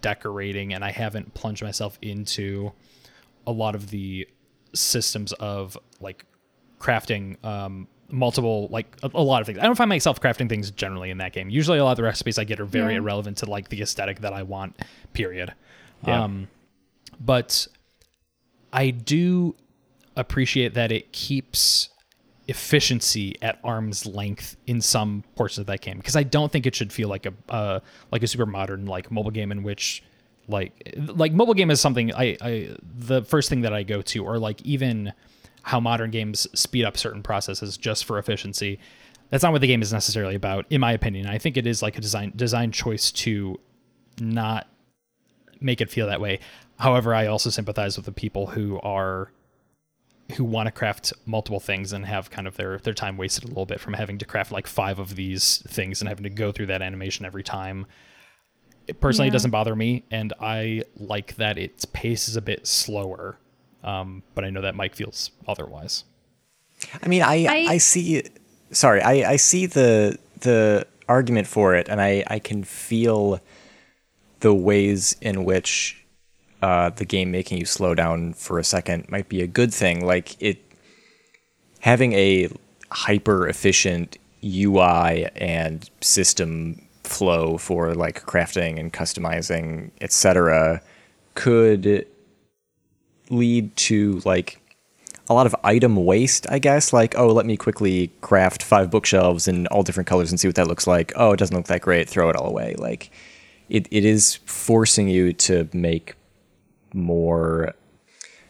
[0.01, 2.71] decorating and I haven't plunged myself into
[3.47, 4.27] a lot of the
[4.73, 6.25] systems of like
[6.79, 9.57] crafting um multiple like a, a lot of things.
[9.59, 11.49] I don't find myself crafting things generally in that game.
[11.49, 12.99] Usually a lot of the recipes I get are very Yeah.
[12.99, 14.75] irrelevant to like the aesthetic that I want,
[15.13, 15.53] period.
[16.05, 16.23] Yeah.
[16.23, 16.47] Um
[17.19, 17.67] but
[18.73, 19.55] I do
[20.15, 21.89] appreciate that it keeps
[22.47, 26.75] efficiency at arm's length in some portions of that game because I don't think it
[26.75, 27.79] should feel like a uh,
[28.11, 30.03] like a super modern like mobile game in which
[30.49, 34.25] like like mobile game is something I, I the first thing that I go to
[34.25, 35.13] or like even
[35.61, 38.79] how modern games speed up certain processes just for efficiency
[39.29, 41.27] that's not what the game is necessarily about in my opinion.
[41.27, 43.59] I think it is like a design design choice to
[44.19, 44.67] not
[45.61, 46.39] make it feel that way.
[46.77, 49.31] However I also sympathize with the people who are
[50.35, 53.47] who want to craft multiple things and have kind of their their time wasted a
[53.47, 56.51] little bit from having to craft like five of these things and having to go
[56.51, 57.85] through that animation every time.
[58.87, 59.33] It personally Yeah.
[59.33, 63.37] doesn't bother me, and I like that its pace is a bit slower.
[63.83, 66.05] Um, but I know that Mike feels otherwise.
[67.01, 68.23] I mean, I, I I- see.
[68.71, 73.39] Sorry, I, I see the the argument for it, and I, I can feel
[74.39, 76.02] the ways in which
[76.63, 80.05] uh, the game making you slow down for a second might be a good thing.
[80.05, 80.63] Like it
[81.81, 82.47] having a
[82.89, 90.81] hyper efficient UI and system flow for like crafting and customizing, etc.,
[91.35, 92.07] could
[93.29, 94.61] lead to like
[95.27, 96.93] a lot of item waste, I guess.
[96.93, 100.55] Like, oh, let me quickly craft five bookshelves in all different colors and see what
[100.55, 101.11] that looks like.
[101.17, 102.07] Oh, it doesn't look that great.
[102.07, 102.75] Throw it all away.
[102.77, 103.11] Like,
[103.67, 106.15] it, it is forcing you to make
[106.93, 107.73] more,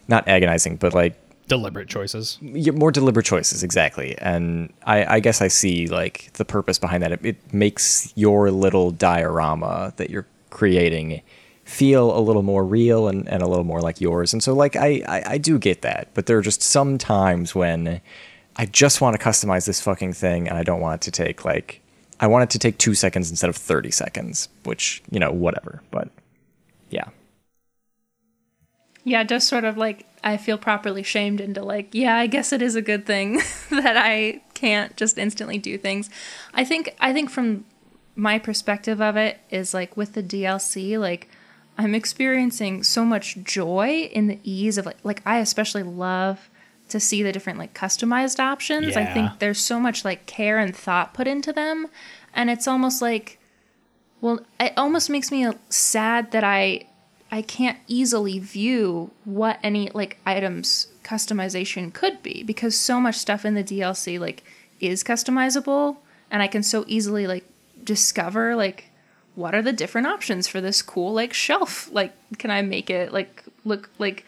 [0.08, 2.38] not agonizing, but like Deliberate choices.
[2.42, 3.64] y- more deliberate choices.
[3.64, 4.18] Exactly.
[4.20, 7.12] And I, I guess I see like the purpose behind that.
[7.12, 11.22] It, it makes your little diorama that you're creating
[11.66, 14.32] feel a little more real and, and a little more like yours.
[14.34, 17.54] And so like I, I, I do get that, but there are just some times
[17.54, 18.00] when
[18.56, 21.44] I just want to customize this fucking thing and I don't want it to take
[21.44, 21.82] like
[22.20, 25.82] I want it to take two seconds instead of thirty seconds, which, you know, whatever.
[25.92, 26.08] But
[26.90, 27.10] yeah.
[29.04, 32.62] Yeah, just sort of like I feel properly shamed into like, yeah, I guess it
[32.62, 36.10] is a good thing that I can't just instantly do things.
[36.54, 37.66] I think I think from
[38.16, 41.30] my perspective of it is like with the DLC, like
[41.78, 46.50] I'm experiencing so much joy in the ease of like like I especially love
[46.90, 48.96] to see the different like customized options.
[48.96, 51.88] I think there's so much like care and thought put into them
[52.34, 53.40] and it's almost like
[54.22, 56.86] well, it almost makes me sad that I
[57.34, 63.44] I can't easily view what any like items customization could be because so much stuff
[63.44, 64.44] in the DLC like
[64.80, 65.98] is customizable
[66.30, 67.44] and I can so easily like
[67.84, 68.92] discover like
[69.34, 71.90] what are the different options for this cool like shelf?
[71.92, 74.28] Like can I make it like look like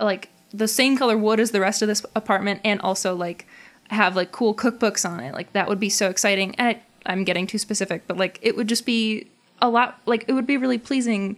[0.00, 3.46] like the same color wood as the rest of this apartment and also like
[3.90, 5.34] have like cool cookbooks on it.
[5.34, 6.56] Like that would be so exciting.
[6.56, 9.28] And I, i'm getting too specific but like it would just be
[9.62, 11.36] a lot like it would be really pleasing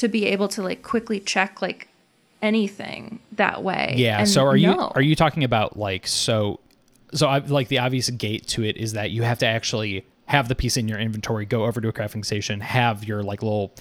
[0.00, 1.88] to be able to like quickly check like
[2.42, 4.18] anything that way Yeah.
[4.18, 6.58] and so are you are you talking about like so
[7.12, 10.48] so I, like the obvious gate to it is that you have to actually have
[10.48, 13.74] the piece in your inventory, go over to a crafting station, have your like little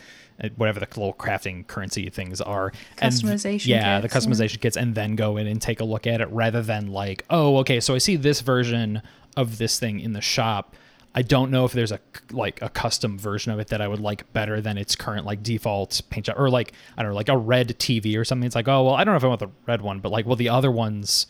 [0.43, 4.33] uh, whatever the little crafting currency things are, and Customization yeah, kits, the yeah.
[4.33, 7.23] customization kits, and then go in and take a look at it rather than like,
[7.29, 9.03] oh, okay, so I see this version
[9.37, 10.75] of this thing in the shop.
[11.15, 11.99] I don't know if there's a
[12.31, 15.41] like a custom version of it that I would like better than its current like
[15.41, 18.45] default paint job or like I don't know like a red TV or something.
[18.45, 20.25] It's like oh well I don't know if I want the red one, but like
[20.25, 21.27] will the other ones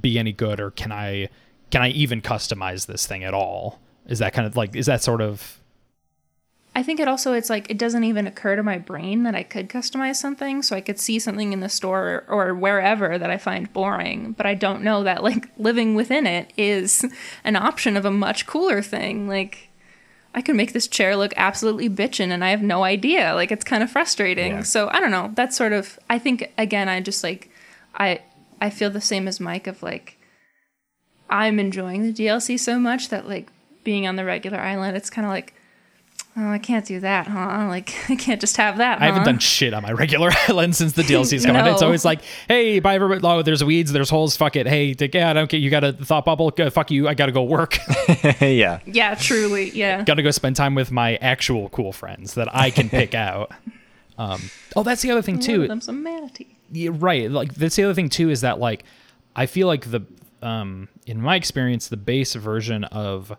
[0.00, 1.28] be any good or can I
[1.70, 3.80] can I even customize this thing at all?
[4.06, 5.59] Is that kind of like is that sort of
[6.80, 9.42] I think it also it's like it doesn't even occur to my brain that I
[9.42, 13.36] could customize something, so I could see something in the store or wherever that I
[13.36, 17.04] find boring, but I don't know that like living within it is
[17.44, 19.28] an option of a much cooler thing.
[19.28, 19.68] Like
[20.34, 23.34] I could make this chair look absolutely bitchin' and I have no idea.
[23.34, 24.52] Like it's kind of frustrating.
[24.52, 24.62] Yeah.
[24.62, 25.32] So I don't know.
[25.34, 27.50] That's sort of I think again I just like
[27.94, 28.22] I
[28.58, 30.16] I feel the same as Mike of like
[31.28, 33.50] I'm enjoying the DLC so much that like
[33.84, 35.52] being on the regular island, it's kind of like
[36.42, 37.66] Oh, I can't do that, huh?
[37.68, 39.02] Like, I can't just have that.
[39.02, 41.66] I haven't done shit on my regular island since the DLC's come out.
[41.68, 43.20] It's always like, hey, bye everybody.
[43.22, 44.36] Oh, there's weeds, there's holes.
[44.36, 44.66] Fuck it.
[44.66, 45.58] Hey, take- yeah, I don't get.
[45.58, 46.50] You got a thought bubble.
[46.50, 47.08] Go, fuck you.
[47.08, 47.78] I gotta go work.
[48.40, 48.80] yeah.
[48.86, 49.70] Yeah, truly.
[49.70, 50.02] Yeah.
[50.04, 53.52] gotta go spend time with my actual cool friends that I can pick out.
[54.16, 55.62] Um, oh, that's the other thing too.
[55.62, 56.56] of them's a manatee.
[56.72, 58.84] Yeah, right like that's the other thing too is that like
[59.34, 60.02] i feel like the
[60.40, 63.36] um in my experience the base version of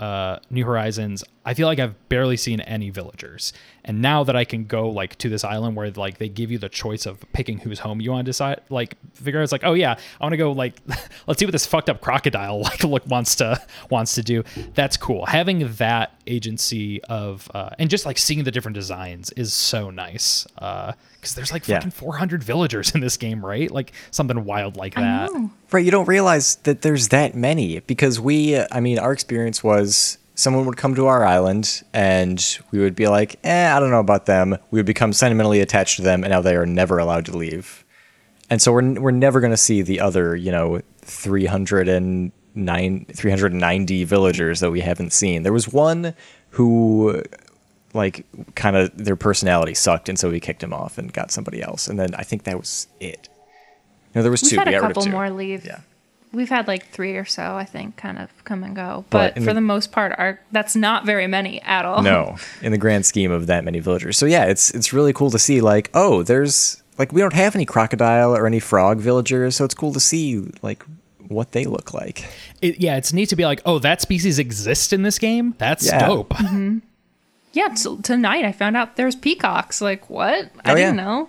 [0.00, 3.52] uh new horizons i feel like i've barely seen any villagers.
[3.84, 6.58] And now that i can go like to this island where like they give you
[6.58, 9.64] the choice of picking whose home you want to decide like figure out it's like
[9.64, 10.74] oh yeah i want to go like
[11.26, 14.44] let's see what this fucked up crocodile like look wants to wants to do.
[14.74, 15.26] That's cool.
[15.26, 20.46] Having that agency of uh and just like seeing the different designs is so nice.
[20.58, 20.92] Uh
[21.26, 21.78] because there's like Yeah.
[21.78, 25.30] fucking 400 villagers in this game right like something wild like that.
[25.72, 29.64] Right, you don't realize that there's that many because we, uh, I mean, our experience
[29.64, 33.90] was someone would come to our island and we would be like, eh, I don't
[33.90, 34.56] know about them.
[34.70, 37.84] We would become sentimentally attached to them and now they are never allowed to leave.
[38.48, 44.60] And so we're, we're never going to see the other, you know, 309, 390 villagers
[44.60, 45.42] that we haven't seen.
[45.42, 46.14] There was one
[46.50, 47.22] who,
[47.96, 48.24] like,
[48.54, 51.88] kind of their personality sucked and so we kicked him off and got somebody else.
[51.88, 53.28] And then I think that was it.
[54.14, 54.56] No, there was We've two.
[54.58, 55.66] had we a got rid of couple more leave.
[55.66, 55.80] Yeah.
[56.32, 59.04] We've had like three or so, I think, kind of come and go.
[59.10, 62.02] But But, for the- the, most part, our that's not very many at all.
[62.02, 65.30] no in the grand scheme of that many villagers so yeah it's it's really cool
[65.30, 69.56] to see like oh there's like we don't have any crocodile or any frog villagers
[69.56, 70.84] so it's cool to see like
[71.28, 72.26] what they look like
[72.62, 75.86] it, yeah it's neat to be like oh that species exists in this game that's
[75.86, 76.06] Yeah.
[76.06, 76.78] dope mm-hmm.
[77.56, 79.80] Yeah, t- tonight I found out there's peacocks.
[79.80, 80.50] Like, what?
[80.64, 81.04] I Oh, didn't yeah.
[81.04, 81.28] know.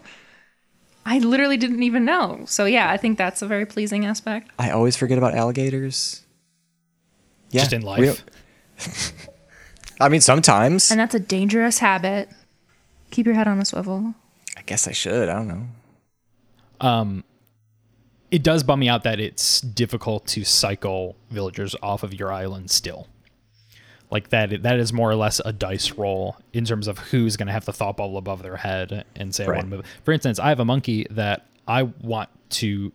[1.05, 2.43] I literally didn't even know.
[2.45, 4.49] So yeah, I think that's a very pleasing aspect.
[4.59, 6.23] i always forget about alligators
[7.49, 8.23] yeah just in life don't-
[10.01, 12.27] i mean sometimes And that's a dangerous habit.
[13.11, 14.13] Keep your head on a swivel.
[14.57, 15.65] i guess i should i don't know
[16.81, 17.23] Um,
[18.29, 22.69] it does bum me out that it's difficult to cycle villagers off of your island
[22.69, 23.07] still.
[24.09, 27.47] Like that that is more or less a dice roll in terms of who's going
[27.47, 29.85] to have the thought bubble above their head and say I want to move.
[30.05, 32.93] For instance, I have a monkey that I want to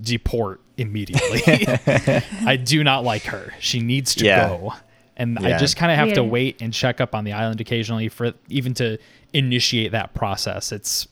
[0.00, 1.42] deport immediately.
[2.46, 3.52] I do not like her.
[3.58, 4.48] She needs to Yeah.
[4.48, 4.74] go.
[5.16, 8.08] and I just kind of have to wait and check up on the island occasionally
[8.08, 8.98] for even to
[9.32, 10.70] initiate that process.
[10.72, 11.08] It's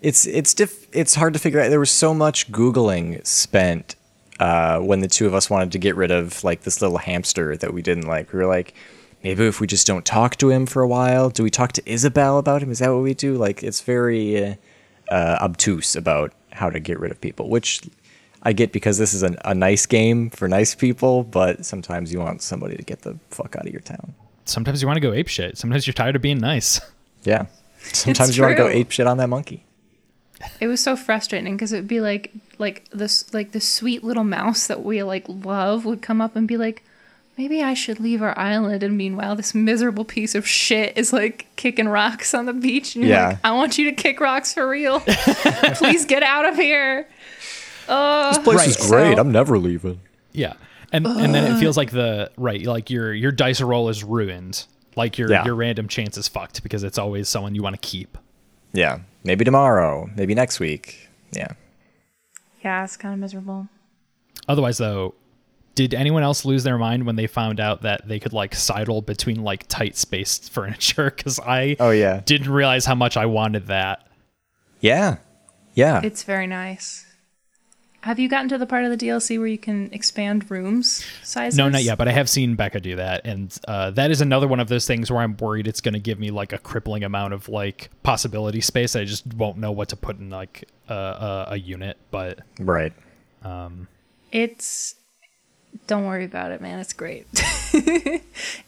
[0.00, 1.70] It's it's diff- it's hard to figure out.
[1.70, 3.94] There was so much googling spent
[4.40, 7.56] uh, when the two of us wanted to get rid of like this little hamster
[7.56, 8.32] that we didn't like.
[8.32, 8.74] We were like,
[9.22, 11.82] maybe if we just don't talk to him for a while, do we talk to
[11.90, 12.70] Isabelle about him?
[12.70, 13.34] Is that what we do?
[13.34, 14.54] Like, it's very uh,
[15.10, 17.82] uh, obtuse about how to get rid of people, which
[18.42, 22.20] I get because this is an, a nice game for nice people, but sometimes you
[22.20, 24.14] want somebody to get the fuck out of your town.
[24.44, 25.56] sometimes you want to go ape shit.
[25.56, 26.80] Sometimes you're tired of being nice.
[27.24, 27.46] Yeah.
[27.92, 29.64] Sometimes you want to go ape shit on that monkey.
[30.60, 34.24] It was so frustrating because it would be like like this like this sweet little
[34.24, 36.82] mouse that we like love would come up and be like,
[37.36, 38.82] maybe I should leave our island.
[38.82, 42.94] And meanwhile, this miserable piece of shit is like kicking rocks on the beach.
[42.94, 43.28] And you're Yeah.
[43.28, 45.00] like, I want you to kick rocks for real.
[45.74, 47.08] Please get out of here.
[47.86, 48.68] This place Right.
[48.68, 49.14] is great.
[49.16, 50.00] So- I'm never leaving.
[50.32, 50.54] Yeah.
[50.92, 54.64] And and then it feels like the right, like your your dice roll is ruined.
[54.96, 55.44] Like your Yeah.
[55.44, 58.16] your random chance is fucked because it's always someone you want to keep.
[58.72, 59.00] Yeah.
[59.24, 60.08] Maybe tomorrow.
[60.16, 61.08] Maybe next week.
[61.32, 61.48] Yeah.
[62.62, 63.68] Yeah, it's kind of miserable.
[64.48, 65.14] Otherwise though,
[65.74, 69.02] did anyone else lose their mind when they found out that they could like sidle
[69.02, 71.10] between like tight spaced furniture?
[71.10, 72.20] Because I Oh, yeah.
[72.24, 74.06] didn't realize how much I wanted that.
[74.80, 75.16] Yeah.
[75.74, 76.00] Yeah.
[76.04, 77.04] It's very nice.
[78.04, 81.56] Have you gotten to the part of the DLC where you can expand rooms sizes?
[81.56, 84.46] No, not yet, but I have seen Becca do that, and uh, that is another
[84.46, 87.02] one of those things where I'm worried it's going to give me like a crippling
[87.02, 88.94] amount of like possibility space.
[88.94, 91.96] I just won't know what to put in like a, a, a unit.
[92.10, 92.92] But right.
[94.32, 94.96] It's
[95.86, 96.80] don't worry about it, man.
[96.80, 97.26] It's great.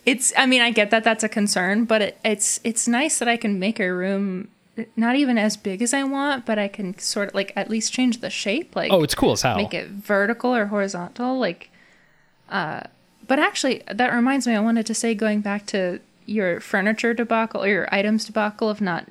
[0.06, 3.28] it's I mean, I get that that's a concern, but it, it's it's nice that
[3.28, 4.48] I can make a room
[4.94, 7.92] not even as big as I want, but I can sort of like at least
[7.92, 9.56] change the shape like oh, it's cool as hell.
[9.56, 11.70] make it vertical or horizontal like
[12.48, 12.82] uh
[13.26, 17.62] but actually that reminds me I wanted to say going back to your furniture debacle
[17.62, 19.06] or your items debacle of not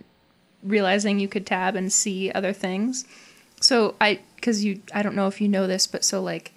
[0.64, 3.06] realizing you could tab and see other things.
[3.62, 6.52] So I cuz you I don't know if you know this but so like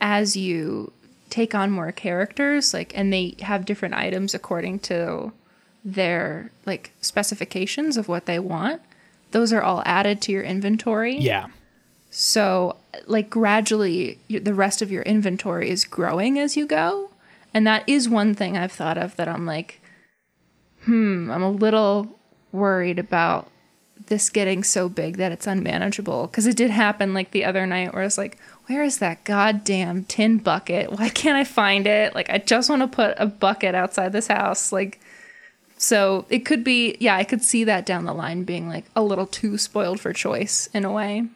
[0.00, 0.92] as you
[1.30, 5.32] take on more characters like and they have different items according to
[5.94, 8.80] their like specifications of what they want
[9.30, 11.48] those are all added to your inventory Yeah,
[12.10, 12.76] so,
[13.06, 17.10] like, gradually, the rest of your inventory is growing as you go.
[17.52, 19.80] And that is one thing I've thought of that I'm like,
[20.84, 22.18] hmm, I'm a little
[22.52, 23.50] worried about
[24.06, 26.28] this getting so big that it's unmanageable.
[26.28, 29.24] Because it did happen like the other night where I was like, where is that
[29.24, 30.92] goddamn tin bucket?
[30.92, 32.14] Why can't I find it?
[32.14, 34.72] Like, I just want to put a bucket outside this house.
[34.72, 34.98] Like,
[35.78, 39.02] so it could be, yeah, I could see that down the line being like a
[39.02, 41.26] little too spoiled for choice in a way.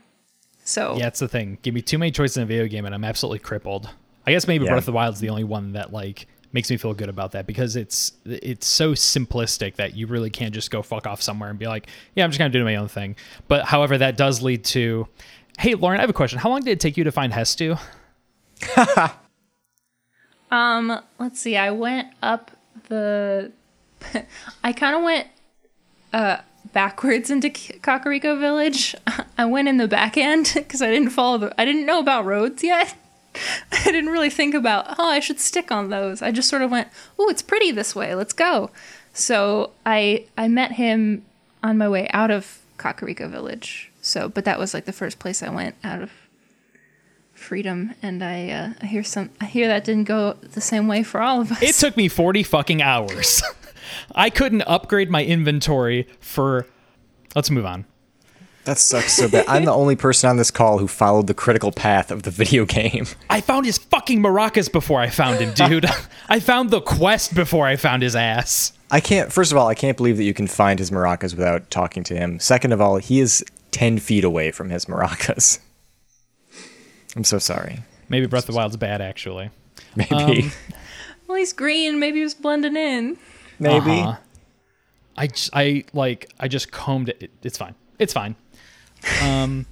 [0.65, 1.59] So yeah, that's the thing.
[1.63, 3.89] Give me too many choices in a video game, and I'm absolutely crippled.
[4.27, 4.73] I guess maybe Yeah.
[4.73, 7.33] Breath of the Wild is the only one that like makes me feel good about
[7.33, 11.49] that because it's it's so simplistic that you really can't just go fuck off somewhere
[11.51, 13.17] and be like, yeah, I'm just gonna do my own thing.
[13.49, 15.09] But however, that does lead to,
[15.59, 16.39] hey, Lauren, I have a question.
[16.39, 17.81] How long did it take you to find Hestu?
[20.51, 21.57] Um, let's see.
[21.57, 22.51] I went up
[22.89, 23.53] the.
[24.65, 25.29] I kind of went
[26.13, 26.39] uh
[26.73, 28.95] backwards into Kakariko Village.
[29.39, 31.61] I went in the back end because I didn't follow the.
[31.61, 32.95] I didn't know about roads yet.
[33.73, 34.99] I didn't really think about.
[34.99, 36.21] Oh, I should stick on those.
[36.21, 36.89] I just sort of went.
[37.19, 38.15] Oh, it's pretty this way.
[38.15, 38.71] Let's go.
[39.13, 41.25] So I I met him
[41.63, 43.91] on my way out of Kakariko Village.
[44.01, 46.11] So, but that was like the first place I went out of
[47.35, 51.03] freedom and I uh, I hear some I hear that didn't go the same way
[51.03, 51.63] for all of us.
[51.63, 53.43] It took me 40 fucking hours.
[54.15, 56.67] I couldn't upgrade my inventory for.
[57.35, 57.87] Let's move on.
[58.65, 59.45] That sucks so bad.
[59.49, 62.65] I'm the only person on this call who followed the critical path of the video
[62.65, 63.07] game.
[63.29, 65.87] I found his fucking maracas before I found him, dude.
[66.29, 68.73] I found the quest before I found his ass.
[68.91, 69.33] I can't.
[69.33, 72.15] First of all, I can't believe that you can find his maracas without talking to
[72.15, 72.39] him.
[72.39, 75.59] Second of all, he is ten feet away from his maracas.
[77.17, 77.81] I'm so sorry.
[78.09, 79.51] Maybe Breath of the Wild's bad, actually.
[79.97, 80.45] Maybe.
[80.45, 80.53] Um,
[81.27, 81.99] well, he's green.
[81.99, 83.17] Maybe he was blending in.
[83.63, 84.01] Maybe.
[84.01, 84.17] Uh-huh.
[85.17, 87.31] I, I like I just combed it.
[87.43, 87.75] It's fine.
[87.99, 88.35] It's fine.
[89.23, 89.67] Um,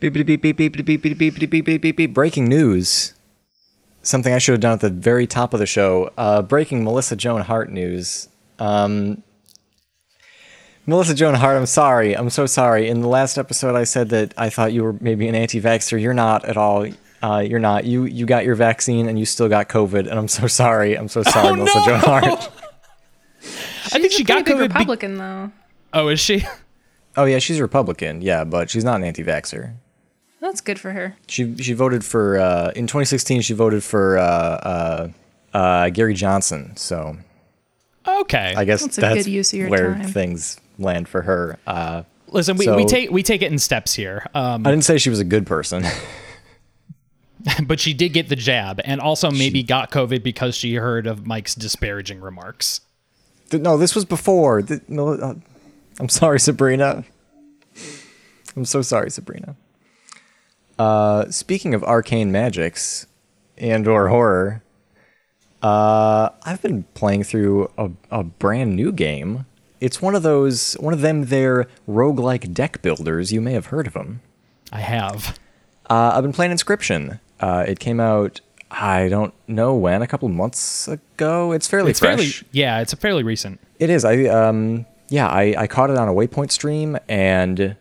[0.00, 2.14] Beep, beep, beep, beep, beep, beep, beep, beep, beep, beep, beep, beep, beep.
[2.14, 3.14] Breaking news.
[4.02, 6.12] Something I should have done at the very top of the show.
[6.16, 8.28] Uh, breaking Melissa Joan Hart news.
[8.60, 9.24] Um,
[10.86, 12.16] Melissa Joan Hart, I'm sorry.
[12.16, 12.88] I'm so sorry.
[12.88, 16.00] In the last episode, I said that I thought you were maybe an anti-vaxxer.
[16.00, 16.86] You're not at all.
[17.20, 17.84] Uh, you're not.
[17.84, 20.94] You you got your vaccine and you still got COVID, and I'm so sorry.
[20.96, 21.84] I'm so sorry, Oh, Melissa no!
[21.86, 22.50] Joan Hart.
[23.92, 24.72] I think She's she got pretty big COVID.
[24.72, 25.52] be- Republican though.
[25.92, 26.44] oh, is she?
[27.16, 28.22] Oh yeah, she's a Republican.
[28.22, 29.74] Yeah, but she's not an anti-vaxer.
[30.40, 31.16] That's good for her.
[31.26, 33.40] She she voted for uh, in 2016.
[33.42, 35.08] She voted for uh, uh,
[35.56, 36.76] uh, Gary Johnson.
[36.76, 37.16] So
[38.06, 38.54] Okay.
[38.56, 40.04] I guess That's that's, a good use of your where time.
[40.08, 41.58] things land for her.
[41.66, 44.26] Uh, Listen, we, we take we take it in steps here.
[44.34, 45.84] Um, I didn't say she was a good person.
[47.66, 51.26] but she did get the jab and also maybe got COVID because she heard of
[51.26, 52.80] Mike's disparaging remarks.
[53.52, 54.62] No, this was before.
[54.88, 55.34] No, uh,
[56.00, 57.04] I'm sorry, Sabrina.
[58.56, 59.56] I'm so sorry, Sabrina.
[60.78, 63.06] Uh, speaking of arcane magics
[63.56, 64.62] and or horror,
[65.62, 69.46] uh, I've been playing through a, a brand new game.
[69.80, 73.32] It's one of those, one of them, they're roguelike deck builders.
[73.32, 74.20] You may have heard of them.
[74.72, 75.38] I have.
[75.88, 77.20] Uh, I've been playing Inscription.
[77.40, 78.40] Uh, it came out,
[78.70, 81.52] I don't know when, a couple months ago.
[81.52, 82.18] It's fairly It's fresh.
[82.40, 83.60] fairly yeah, it's a fairly recent.
[83.78, 84.04] It is.
[84.04, 87.76] I um yeah, I, I caught it on a Waypoint stream and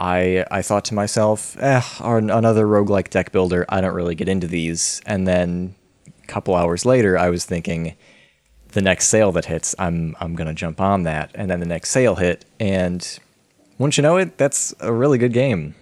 [0.00, 3.64] I I thought to myself, eh, another roguelike deck builder.
[3.68, 5.00] I don't really get into these.
[5.06, 5.74] And then
[6.22, 7.94] a couple hours later I was thinking
[8.72, 11.30] the next sale that hits, I'm I'm gonna jump on that.
[11.34, 13.18] And then the next sale hit and
[13.78, 15.74] wouldn't you know it, that's a really good game.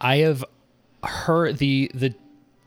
[0.00, 0.44] I have
[1.04, 2.14] heard the the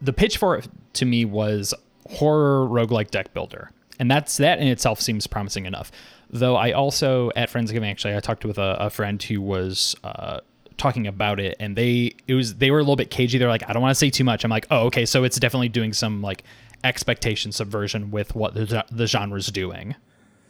[0.05, 1.73] the pitch for it to me was
[2.09, 3.71] horror roguelike deck builder.
[3.99, 5.91] And that's that in itself seems promising enough.
[6.29, 10.41] Though I also at Friendsgiving actually I talked with a, a friend who was uh,
[10.77, 13.37] talking about it and they it was they were a little bit cagey.
[13.37, 14.43] They're like, I don't want to say too much.
[14.43, 16.43] I'm like, oh okay, so it's definitely doing some like
[16.83, 19.95] expectation subversion with what the, the genre's doing.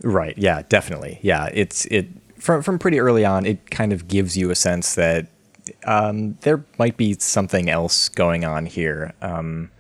[0.04, 0.38] Right.
[0.38, 1.20] Yeah, definitely.
[1.22, 3.46] Yeah, it's it from from pretty early on.
[3.46, 5.28] It kind of gives you a sense that
[5.86, 9.72] um, there might be something else going on here, um,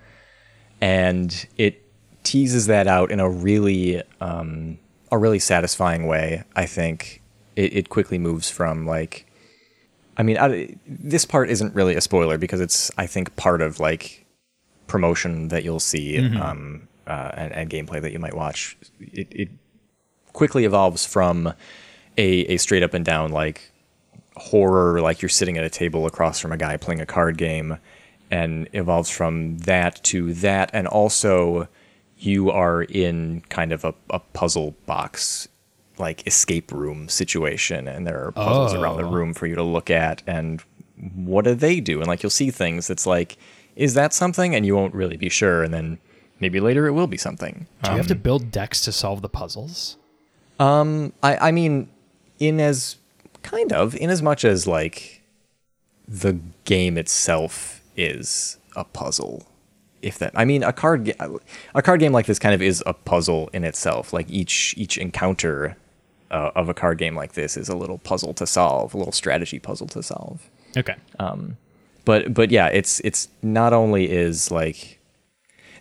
[0.82, 1.82] and it
[2.24, 4.80] teases that out in a really um,
[5.12, 6.44] a really satisfying way.
[6.56, 7.22] I think
[7.56, 9.26] it, it quickly moves from like,
[10.18, 13.80] I mean, I, this part isn't really a spoiler because it's I think part of
[13.80, 14.26] like
[14.88, 18.78] promotion that you'll see um, uh, and, and gameplay that you might watch.
[19.00, 19.50] It, it
[20.34, 21.54] quickly evolves from
[22.18, 23.72] a, a straight up and down like
[24.38, 27.78] horror, like you're sitting at a table across from a guy playing a card game,
[28.32, 31.68] and evolves from that to that, and also
[32.18, 35.48] you are in kind of a, a puzzle box
[35.98, 39.12] like escape room situation and there are puzzles around the Oh.
[39.12, 40.62] room for you to look at and
[41.14, 43.38] what do they do and like you'll see things that's like
[43.78, 45.98] is that something and you won't really be sure and then
[46.42, 49.30] maybe later it will be something Do you have to build decks to solve the
[49.30, 49.96] puzzles?
[50.60, 51.90] Um, I, I mean,
[52.40, 52.98] in as
[53.46, 55.22] kind of in as much as like
[56.08, 59.48] the game itself is a puzzle.
[60.02, 61.40] If that, I mean, a card ga-
[61.74, 64.14] a card game like this kind of is a puzzle in itself.
[64.14, 65.78] Like each each encounter
[66.30, 69.14] uh, of a card game like this is a little puzzle to solve, a little
[69.14, 70.96] strategy puzzle to solve Okay.
[71.20, 71.58] Um,
[72.04, 75.00] but but yeah, it's it's not only is like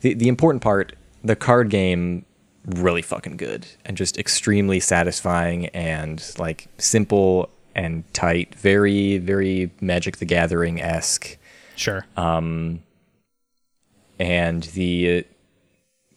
[0.01, 2.25] the the important part, the card game
[2.67, 10.19] really fucking good and just extremely satisfying and like simple and tight, very very Magic
[10.19, 11.37] the Gathering esque,
[11.77, 12.07] Sure.
[14.19, 15.27] and the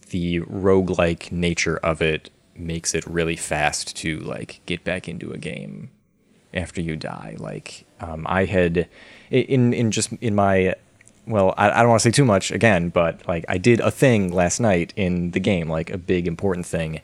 [0.10, 5.38] the roguelike nature of it makes it really fast to like get back into a
[5.38, 5.89] game
[6.53, 7.36] after you die.
[7.38, 8.88] Like um, I had
[9.30, 10.76] in in just in my
[11.26, 13.91] well, I, I don't want to say too much again, but like I did a
[13.91, 17.01] thing last night in the game, like a big important thing,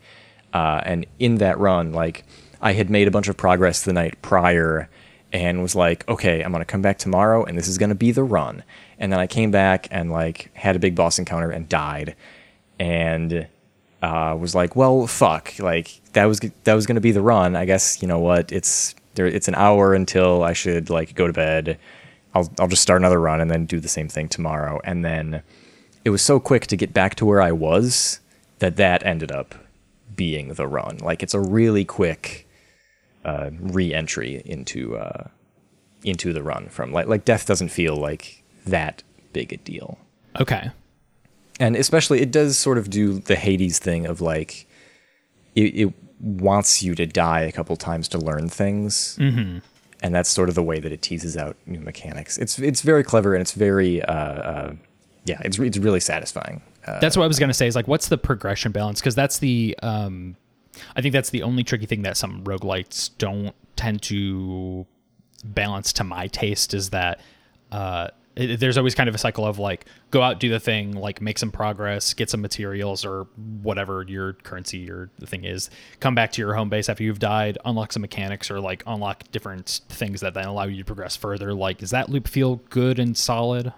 [0.53, 2.23] uh, and in that run, like
[2.63, 4.89] I had made a bunch of progress the night prior,
[5.33, 8.23] and was like, okay, I'm gonna come back tomorrow, and this is gonna be the
[8.23, 8.63] run.
[8.97, 12.15] And then I came back and like had a big boss encounter and died,
[12.79, 13.47] and
[14.01, 17.55] uh, was like, well, fuck, like that was that was gonna be the run.
[17.55, 18.51] I guess you know what?
[18.51, 19.27] It's there.
[19.27, 21.77] It's an hour until I should like go to bed.
[22.33, 24.79] I'll I'll just start another run and then do the same thing tomorrow.
[24.83, 25.43] And then
[26.05, 28.19] it was so quick to get back to where I was
[28.59, 29.55] that that ended up
[30.15, 30.97] being the run.
[30.97, 32.42] Like it's a really quick
[33.25, 35.27] uh, re-entry into uh,
[36.03, 39.03] into the run from like like death doesn't feel like that
[39.33, 39.97] big a deal
[40.39, 40.71] okay.
[41.59, 44.67] and especially it does sort of do the Hades thing of like
[45.55, 45.93] it, it
[46.23, 49.59] wants you to die a couple times to learn things, mm-hmm.
[50.01, 52.37] and that's sort of the way that it teases out new mechanics.
[52.37, 54.73] It's it's very clever and it's very uh, uh,
[55.25, 56.61] yeah, it's it's really satisfying.
[56.87, 57.67] Uh, That's what I was gonna say.
[57.67, 58.99] Is like, what's the progression balance?
[58.99, 60.35] Because that's the, um,
[60.95, 64.85] I think that's the only tricky thing that some roguelites don't tend to
[65.43, 66.73] balance to my taste.
[66.73, 67.19] Is that
[67.71, 70.93] uh, it, there's always kind of a cycle of like, go out, do the thing,
[70.93, 73.27] like make some progress, get some materials or
[73.61, 75.69] whatever your currency or the thing is,
[75.99, 79.23] come back to your home base after you've died, unlock some mechanics or like unlock
[79.31, 81.53] different things that then allow you to progress further.
[81.53, 83.73] Like, does that loop feel good and solid?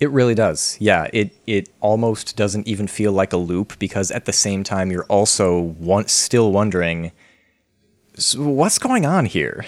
[0.00, 0.76] It really does.
[0.80, 4.90] Yeah, it it almost doesn't even feel like a loop because at the same time
[4.90, 7.12] you're also one, still wondering
[8.16, 9.64] so what's going on here.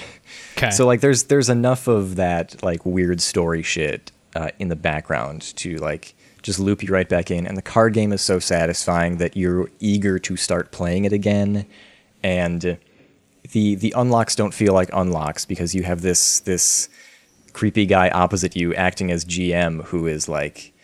[0.56, 0.70] Okay.
[0.70, 5.42] So like there's there's enough of that like weird story shit uh, in the background
[5.56, 9.18] to like just loop you right back in and the card game is so satisfying
[9.18, 11.66] that you're eager to start playing it again
[12.22, 12.78] and
[13.52, 16.88] the the unlocks don't feel like unlocks because you have this this
[17.56, 20.74] creepy guy opposite you acting as GM who is like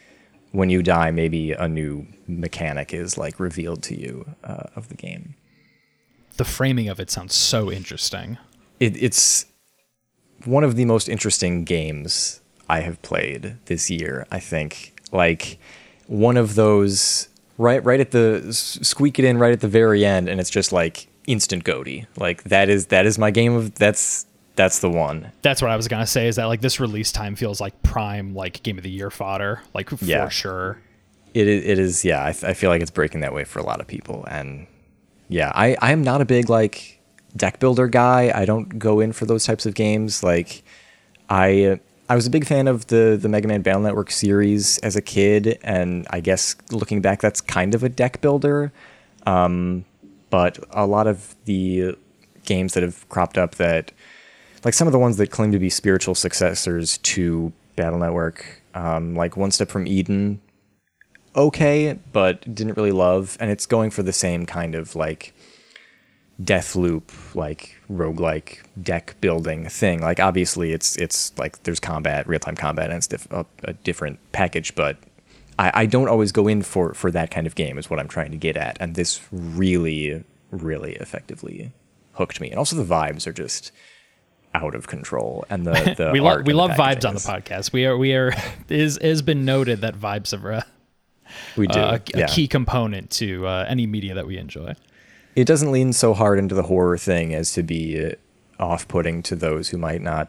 [0.53, 4.95] when you die maybe a new mechanic is like revealed to you uh, of the
[4.95, 5.35] game
[6.37, 8.39] the framing of it sounds so interesting.
[8.81, 9.47] It, it's
[10.45, 14.27] one of the most interesting games I have played this year.
[14.31, 15.59] I think like
[16.07, 20.29] one of those right right at the squeak it in right at the very end,
[20.29, 22.07] and it's just like instant GOTY.
[22.17, 25.33] Like that is that is my game of that's that's the one.
[25.43, 26.29] That's what I was gonna say.
[26.29, 29.63] Is that like this release time feels like prime like game of the year fodder,
[29.75, 30.29] like for Yeah.
[30.29, 30.79] sure.
[31.35, 32.23] It is, it is yeah.
[32.23, 34.67] I, I feel like it's breaking that way for a lot of people, and
[35.29, 37.01] yeah, I I am not a big like
[37.35, 38.31] deck builder guy.
[38.35, 40.23] I don't go in for those types of games.
[40.23, 40.63] Like
[41.31, 41.81] I
[42.11, 45.01] I was a big fan of the the Mega Man Battle Network series as a
[45.01, 48.71] kid, and I guess looking back, that's kind of a deck builder.
[49.25, 49.87] Um,
[50.29, 51.97] but a lot of the
[52.45, 53.93] games that have cropped up that
[54.65, 59.15] like some of the ones that claim to be spiritual successors to Battle Network, um,
[59.17, 60.41] like One Step from Eden,
[61.35, 65.35] okay, but didn't really love, and it's going for the same kind of like
[66.43, 70.01] death loop, like roguelike deck building thing.
[70.01, 73.73] Like obviously it's it's like there's combat, real time combat, and it's diff- a, a
[73.73, 74.97] different package, but
[75.59, 78.09] I, I don't always go in for for that kind of game is what I'm
[78.09, 81.73] trying to get at, and this really really effectively
[82.15, 83.73] hooked me, and also the vibes are just
[84.55, 87.73] out of control, and the the we art love we love vibes on the podcast.
[87.73, 88.33] We are we are
[88.69, 90.67] is has been noted that vibes are a,
[91.57, 92.27] We do, a, a yeah.
[92.27, 94.75] key component to uh, any media that we enjoy.
[95.35, 98.13] it doesn't lean so hard into the horror thing as to be uh,
[98.63, 100.29] off-putting to those who might not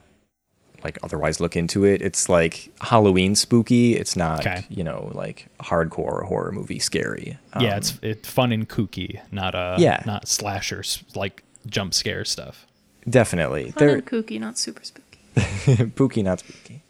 [0.84, 2.02] like otherwise look into it.
[2.02, 3.96] It's like Halloween spooky.
[3.96, 4.66] It's not, Okay.
[4.70, 7.38] you know, like hardcore horror movie scary.
[7.60, 10.04] yeah, Um, it's it's fun and kooky, not uh Yeah.
[10.06, 12.66] not slashers like jump scare stuff.
[13.10, 13.72] Definitely.
[13.72, 15.20] Fun There and kooky, not super spooky.
[15.90, 16.84] spooky, not spooky.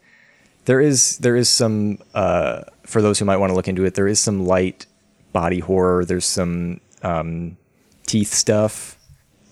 [0.65, 3.95] There is there is some uh, for those who might want to look into it.
[3.95, 4.85] There is some light
[5.33, 6.05] body horror.
[6.05, 7.57] There's some um,
[8.05, 8.97] teeth stuff.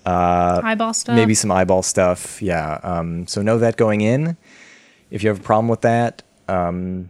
[0.06, 1.14] Eyeball stuff.
[1.14, 2.42] Uh, maybe some eyeball stuff.
[2.42, 2.80] Yeah.
[2.84, 4.38] Um, so know that going in.
[5.10, 7.10] If you have a problem with that, um,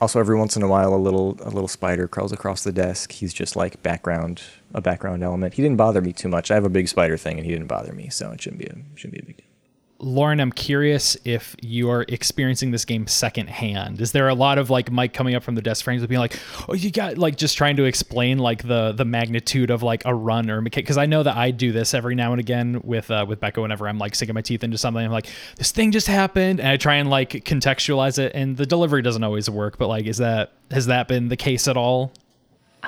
[0.00, 3.12] also every once in a while a little a little spider crawls across the desk.
[3.12, 4.42] He's just like background
[4.76, 5.54] a background element.
[5.54, 6.50] He didn't bother me too much.
[6.50, 8.66] I have a big spider thing, and he didn't bother me, so it shouldn't be
[8.66, 9.46] a shouldn't be a big deal.
[9.98, 13.98] Lauren, I'm curious if you are experiencing this game secondhand.
[14.02, 16.20] Is there a lot of like Mike coming up from the desk frames and being
[16.20, 20.04] like, "Oh, you got like just trying to explain like the the magnitude of like
[20.04, 23.10] a run or because I know that I do this every now and again with
[23.10, 25.02] uh, with Becca whenever I'm like sinking my teeth into something.
[25.02, 28.66] I'm like, this thing just happened, and I try and like contextualize it, and the
[28.66, 29.78] delivery doesn't always work.
[29.78, 32.12] But like, is that has that been the case at all?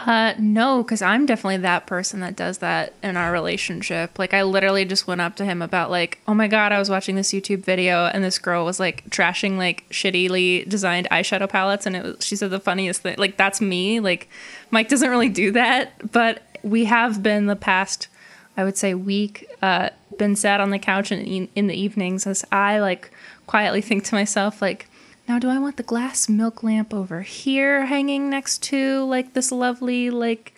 [0.07, 4.19] Uh, no, because I'm definitely that person that does that in our relationship.
[4.19, 6.89] Like, I literally just went up to him about like, oh my god, I was
[6.89, 11.85] watching this YouTube video and this girl was like trashing like shittily designed eyeshadow palettes,
[11.85, 13.17] and it was she said the funniest thing.
[13.19, 13.99] Like, that's me.
[14.01, 14.29] Like,
[14.71, 18.09] Mike doesn't really do that, but we have been the past,
[18.57, 22.45] I would say, week, uh, been sat on the couch in in the evenings as
[22.53, 23.11] I like
[23.47, 24.88] quietly think to myself like.
[25.29, 29.53] Now, do I want the glass milk lamp over here hanging next to like this
[29.53, 30.55] lovely like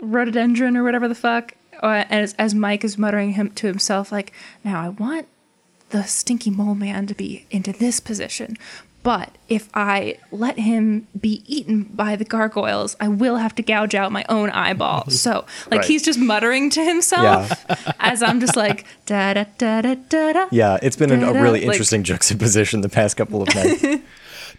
[0.00, 1.54] rhododendron or whatever the fuck?
[1.82, 4.32] As as Mike is muttering him to himself, like,
[4.62, 5.28] now I want
[5.90, 8.58] the stinky mole man to be into this position.
[9.06, 13.94] But if I let him be eaten by the gargoyles, I will have to gouge
[13.94, 15.08] out my own eyeball.
[15.10, 15.84] So, like, Right.
[15.84, 17.52] he's just muttering to himself
[18.00, 20.46] as I'm just like, da da da da da da.
[20.50, 23.84] Yeah, it's been an, a Da-da, really like- interesting juxtaposition the past couple of nights.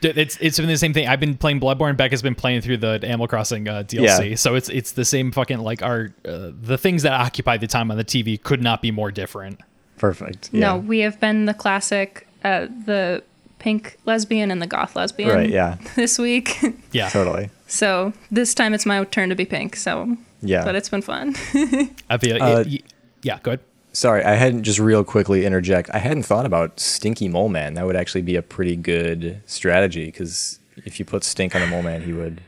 [0.03, 1.07] It's it's been the same thing.
[1.07, 1.97] I've been playing Bloodborne.
[1.97, 4.29] Becca's been playing through the Animal Crossing uh, DLC.
[4.29, 4.35] Yeah.
[4.35, 7.89] So it's it's the same fucking like our uh, the things that occupy the time
[7.89, 9.59] on the TV could not be more different.
[9.97, 10.53] Perfect.
[10.53, 13.23] No, we have been the classic, uh, the
[13.59, 15.77] pink lesbian and the goth lesbian Right, yeah.
[15.95, 16.57] this week.
[16.91, 17.49] Yeah, Totally.
[17.67, 19.75] so this time it's my turn to be pink.
[19.75, 20.63] So, Yeah.
[20.63, 21.35] but it's been fun.
[22.09, 22.41] I feel.
[22.41, 22.79] Uh, y-
[23.23, 23.59] yeah, go ahead.
[23.93, 25.89] Sorry, I hadn't just real quickly interject.
[25.91, 27.73] I hadn't thought about Stinky Mole Man.
[27.73, 31.67] That would actually be a pretty good strategy because if you put Stink on a
[31.67, 32.41] Mole Man, he would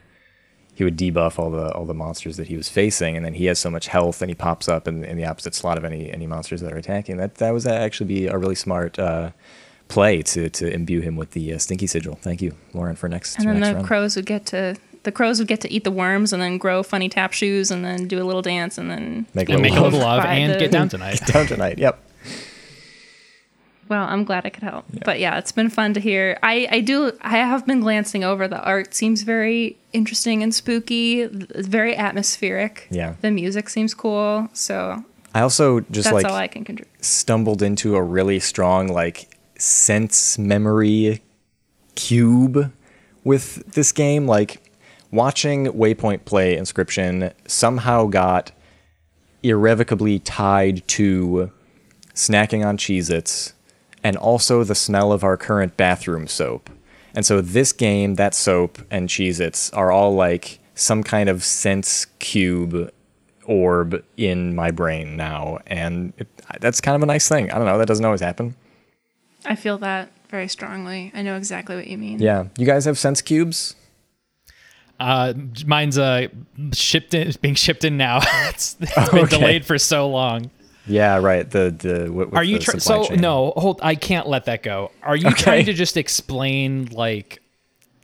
[0.76, 3.46] he would debuff all the all the monsters that he was facing, and then he
[3.46, 6.12] has so much health, and he pops up in, in the opposite slot of any
[6.12, 7.16] any monsters that are attacking.
[7.16, 9.30] That that was actually be a really smart uh,
[9.90, 12.14] play to to imbue him with the uh, stinky sigil.
[12.22, 13.36] Thank you, Lauren, for next.
[13.38, 13.86] And then next the round.
[13.86, 16.82] crows would get to the crows would get to eat the worms and then grow
[16.82, 19.76] funny tap shoes and then do a little dance and then Make And make a
[19.80, 19.92] love.
[19.92, 21.20] little love and the- get down tonight.
[21.26, 21.78] down tonight.
[21.78, 21.98] Yep.
[23.88, 24.84] Well, I'm glad I could help.
[25.04, 26.38] But yeah, it's been fun to hear.
[26.44, 31.24] I, I do I have been glancing over the art seems very interesting and spooky,
[31.26, 32.86] very atmospheric.
[32.90, 33.14] Yeah.
[33.20, 34.48] The music seems cool.
[34.52, 35.02] So
[35.34, 37.04] I also just that's like all I can contribute.
[37.04, 39.28] stumbled into a really strong like
[39.60, 41.22] sense memory
[41.94, 42.72] cube
[43.24, 44.62] with this game like
[45.10, 48.52] watching waypoint play inscription somehow got
[49.42, 51.50] irrevocably tied to
[52.14, 53.54] snacking on Cheez-Its
[54.02, 56.70] and also the smell of our current bathroom soap.
[57.14, 62.06] And so this game, that soap, and Cheez-Its are all like some kind of sense
[62.18, 62.90] cube
[63.44, 65.58] orb in my brain now.
[65.66, 66.28] And it,
[66.60, 67.50] that's kind of a nice thing.
[67.50, 67.78] I don't know.
[67.78, 68.54] That doesn't always happen.
[69.44, 71.10] I feel that very strongly.
[71.14, 72.18] I know exactly what you mean.
[72.20, 72.46] Yeah.
[72.58, 73.74] You guys have sense cubes?
[74.98, 75.32] Uh,
[75.66, 76.28] mine's uh
[76.72, 78.20] shipped in, being shipped in now.
[78.50, 79.38] it's, it's been Okay.
[79.38, 80.50] delayed for so long.
[80.86, 81.48] Yeah, right.
[81.48, 83.20] The the with, with Are you the tr- so chain.
[83.20, 83.52] no?
[83.56, 84.90] Hold, I can't let that go.
[85.02, 85.42] Are you Okay.
[85.42, 87.40] trying to just explain like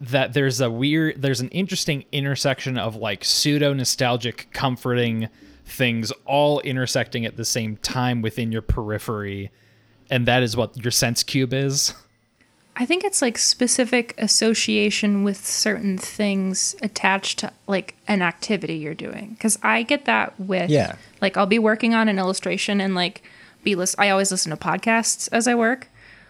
[0.00, 0.32] that?
[0.32, 5.28] There's a weird, there's an interesting intersection of like pseudo nostalgic, comforting
[5.66, 9.50] things all intersecting at the same time within your periphery,
[10.10, 11.94] and that is what your sense cube is.
[12.78, 18.92] I think it's like specific association with certain things attached to like an activity you're
[18.94, 19.30] doing.
[19.30, 20.96] Because I get that with Yeah.
[21.22, 23.22] like I'll be working on an illustration and like
[23.64, 23.94] be list.
[23.98, 25.88] I always listen to podcasts as I work,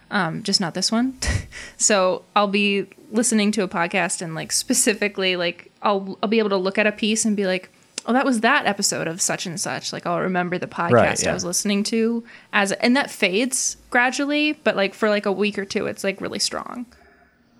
[0.09, 1.17] um, just not this one.
[1.77, 6.49] so I'll be listening to a podcast and like specifically like I'll I'll be able
[6.49, 7.69] to look at a piece and be like.
[8.09, 9.91] Oh, that was that episode of such and such.
[9.91, 11.31] Like I'll remember the podcast Right, yeah.
[11.31, 15.59] I was listening to as and that fades gradually, but like for like a week
[15.59, 16.85] or two it's like really strong.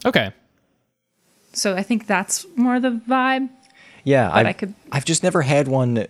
[0.06, 0.32] Okay,
[1.54, 3.50] So I think that's more the vibe.
[4.04, 6.08] Yeah, I've, I could- I've just never had one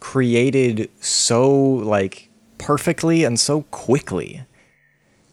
[0.00, 4.42] created so like perfectly and so quickly.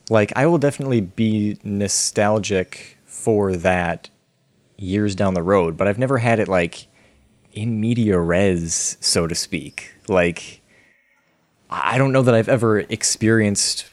[0.10, 4.10] Like I will definitely be nostalgic for that
[4.78, 6.88] years down the road, but I've never had it like
[7.54, 9.94] in media res, so to speak.
[10.08, 10.62] Like
[11.70, 13.86] I don't know that I've ever experienced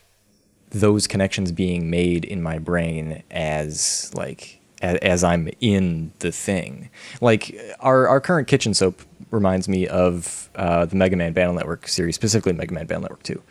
[0.71, 6.91] those connections being made in my brain as like as, as I'm in the thing.
[7.21, 11.89] Like our our current kitchen soap reminds me of uh, the Mega Man Battle Network
[11.89, 13.43] series, specifically Mega Man Battle Network Two.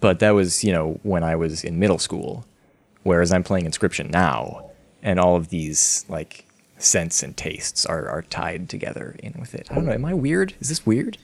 [0.00, 2.46] But that was you know when I was in middle school,
[3.02, 4.70] whereas I'm playing Inscription now,
[5.02, 6.45] and all of these like
[6.78, 9.68] scents and tastes are are tied together in with it.
[9.70, 9.92] I don't know.
[9.92, 10.54] Am I weird?
[10.60, 11.18] Is this weird?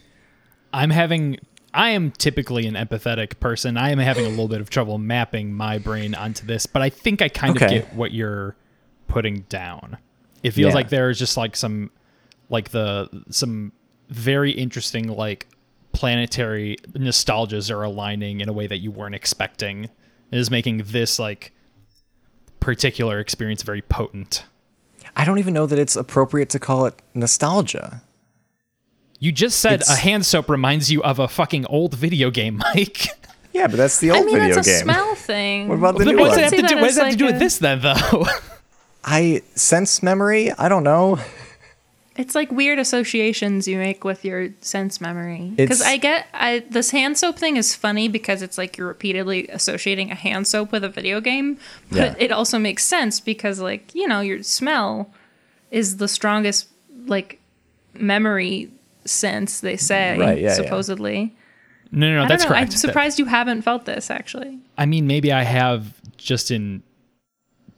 [0.73, 1.37] I'm having.
[1.75, 3.77] I am typically an empathetic person.
[3.77, 6.89] I am having a little bit of trouble mapping my brain onto this, but I
[6.89, 8.55] think I kind of get what you're
[9.07, 9.97] putting down.
[10.43, 10.75] It feels Yeah.
[10.75, 11.89] like there's just like some,
[12.49, 13.71] like the some
[14.09, 15.47] very interesting like
[15.93, 19.85] planetary nostalgias are aligning in a way that you weren't expecting.
[19.85, 21.53] It is making this like
[22.59, 24.45] particular experience very potent.
[25.15, 28.01] I don't even know that it's appropriate to call it nostalgia.
[29.19, 32.57] You just said It's- a hand soap reminds you of a fucking old video game,
[32.75, 33.07] Mike.
[33.53, 34.81] Yeah, but that's the old I old mean, video it's a game.
[34.83, 35.67] smell thing.
[35.69, 36.75] What about the Then new what does it have to that do?
[36.77, 38.25] What does that have to do like with a- this then, though?
[39.05, 40.51] I sense memory.
[40.53, 41.19] I don't know.
[42.15, 45.51] It's like weird associations you make with your sense memory.
[45.55, 49.47] Because I get I, this hand soap thing is funny because it's like you're repeatedly
[49.47, 51.57] associating a hand soap with a video game,
[51.89, 52.15] but Yeah.
[52.19, 55.09] it also makes sense because like you know your smell
[55.71, 56.67] is the strongest
[57.07, 57.39] like
[57.95, 58.69] memory
[59.05, 60.53] sense they say Right, yeah, yeah.
[60.53, 61.35] supposedly.
[61.91, 62.55] No, no, no, I that's don't know.
[62.57, 62.71] correct.
[62.73, 64.59] I'm surprised you haven't felt this actually.
[64.77, 66.81] I mean, maybe I have just in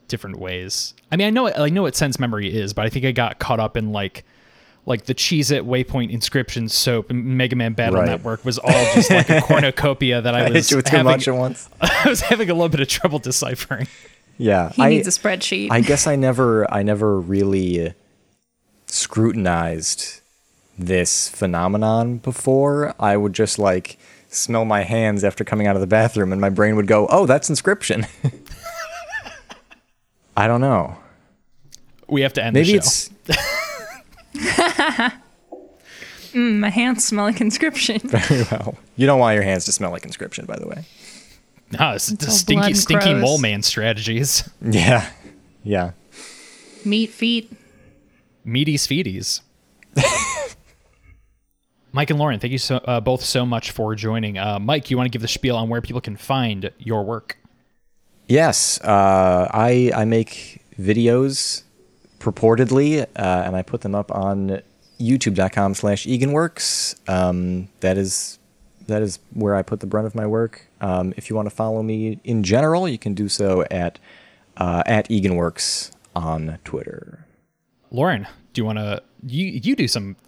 [0.08, 0.94] different ways.
[1.12, 3.40] I mean, I know I know what sense memory is, but I think I got
[3.40, 4.24] caught up in like
[4.86, 8.08] like the Cheez It Waypoint Inscription Soap and Mega Man Battle Right.
[8.08, 10.98] Network was all just like a cornucopia that I I was hit you with too
[10.98, 11.70] having, much at once.
[11.82, 13.88] I was having a little bit of trouble deciphering.
[14.38, 15.70] Yeah, He I, needs a spreadsheet.
[15.72, 17.94] I guess I never, I never really
[18.86, 20.22] scrutinized
[20.78, 22.94] this phenomenon before.
[23.00, 23.98] I would just like
[24.28, 27.26] smell my hands after coming out of the bathroom, and my brain would go, "Oh,
[27.26, 28.06] that's inscription."
[30.38, 30.98] I don't know.
[32.08, 33.12] We have to end Maybe the show.
[33.28, 35.12] it's
[36.36, 37.98] Mm, my hands smell like inscription.
[38.04, 38.78] very well.
[38.98, 40.84] You don't want your hands to smell like inscription, by the way.
[41.80, 43.22] no, it's the all stinky, stinky crows.
[43.22, 44.48] mole man strategies.
[44.62, 45.10] Yeah,
[45.64, 45.92] yeah.
[46.84, 47.54] Meat feet.
[48.46, 49.42] Meaties feeties.
[51.94, 54.38] Mike and Lauren, thank you so uh, both so much for joining.
[54.38, 57.38] Uh, Mike, you want to give the spiel on where people can find your work?
[58.28, 61.64] Yes, uh, I I make videos
[62.20, 64.62] purportedly, uh, and I put them up on
[65.00, 66.96] YouTube.com/slash EganWorks.
[67.08, 68.40] Um, that is
[68.88, 70.68] that is where I put the brunt of my work.
[70.82, 74.00] Um, if you want to follow me in general, you can do so at
[74.58, 77.26] uh, at EganWorks on Twitter.
[77.92, 80.16] Lauren, do you want to you you do some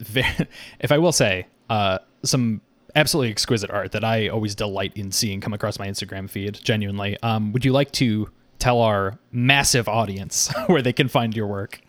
[0.79, 2.61] if I will say uh, some
[2.97, 6.59] absolutely exquisite art that I always delight in seeing come across my Instagram feed.
[6.61, 8.29] Genuinely, um, would you like to
[8.59, 11.79] tell our massive audience where they can find your work?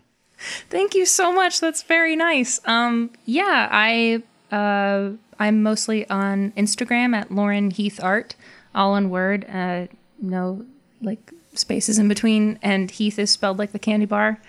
[0.69, 1.59] Thank you so much.
[1.59, 2.61] That's very nice.
[2.65, 8.35] Um, yeah, I uh, I'm mostly on Instagram at Lauren Heath Art,
[8.73, 9.45] all in word.
[9.49, 9.87] Uh,
[10.21, 10.65] no
[11.01, 14.39] like spaces in between, and Heath is spelled like the candy bar.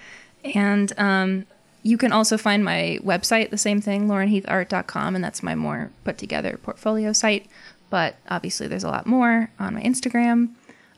[0.55, 1.47] And um,
[1.83, 6.19] you can also find my website, the same thing, laurenheathart.com, and that's my more put
[6.19, 7.47] together portfolio site.
[7.89, 10.51] But obviously, there's a lot more on my Instagram.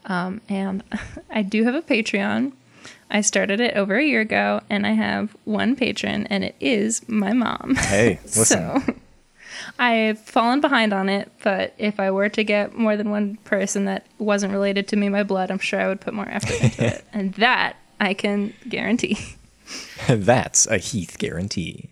[0.07, 0.83] Um, and
[1.31, 2.53] I do have a Patreon.
[3.11, 7.07] I started it over a year ago, and I have one patron, and it is
[7.09, 7.75] my mom.
[7.77, 8.45] Hey, listen.
[8.45, 8.95] so
[9.79, 13.85] I've fallen behind on it, but if I were to get more than one person
[13.85, 16.87] that wasn't related to me by blood, I'm sure I would put more effort into
[16.87, 17.05] it.
[17.13, 19.19] And that I can guarantee.
[20.09, 21.91] That's a Heath guarantee.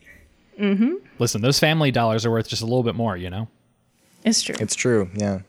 [0.58, 0.94] Mm-hmm.
[1.18, 3.48] Listen, those family dollars are worth just a little bit more, you know.
[4.24, 4.56] It's true.
[4.58, 5.08] It's true.
[5.14, 5.40] Yeah.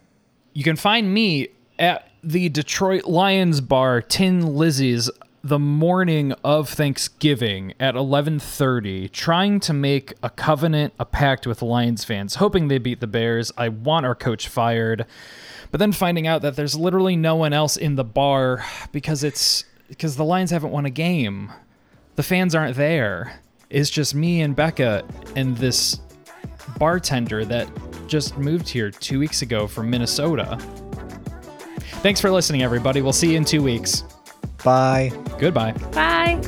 [0.53, 5.09] You can find me at the Detroit Lions bar, Tin Lizzie's,
[5.43, 12.03] the morning of Thanksgiving at 11:30, trying to make a covenant, a pact with Lions
[12.03, 13.51] fans, hoping they beat the Bears.
[13.57, 15.05] I want our coach fired,
[15.71, 19.65] but then finding out that there's literally no one else in the bar because it's
[19.87, 21.51] because the Lions haven't won a game
[22.21, 23.39] the fans aren't there.
[23.71, 25.03] It's just me and Becca
[25.35, 26.01] and this
[26.77, 27.67] bartender that
[28.07, 30.55] just moved here two weeks ago from Minnesota.
[32.03, 33.01] Thanks for listening, everybody.
[33.01, 34.03] We'll see you in two weeks.
[34.63, 35.11] Bye.
[35.39, 35.71] Goodbye.
[35.93, 36.39] Bye.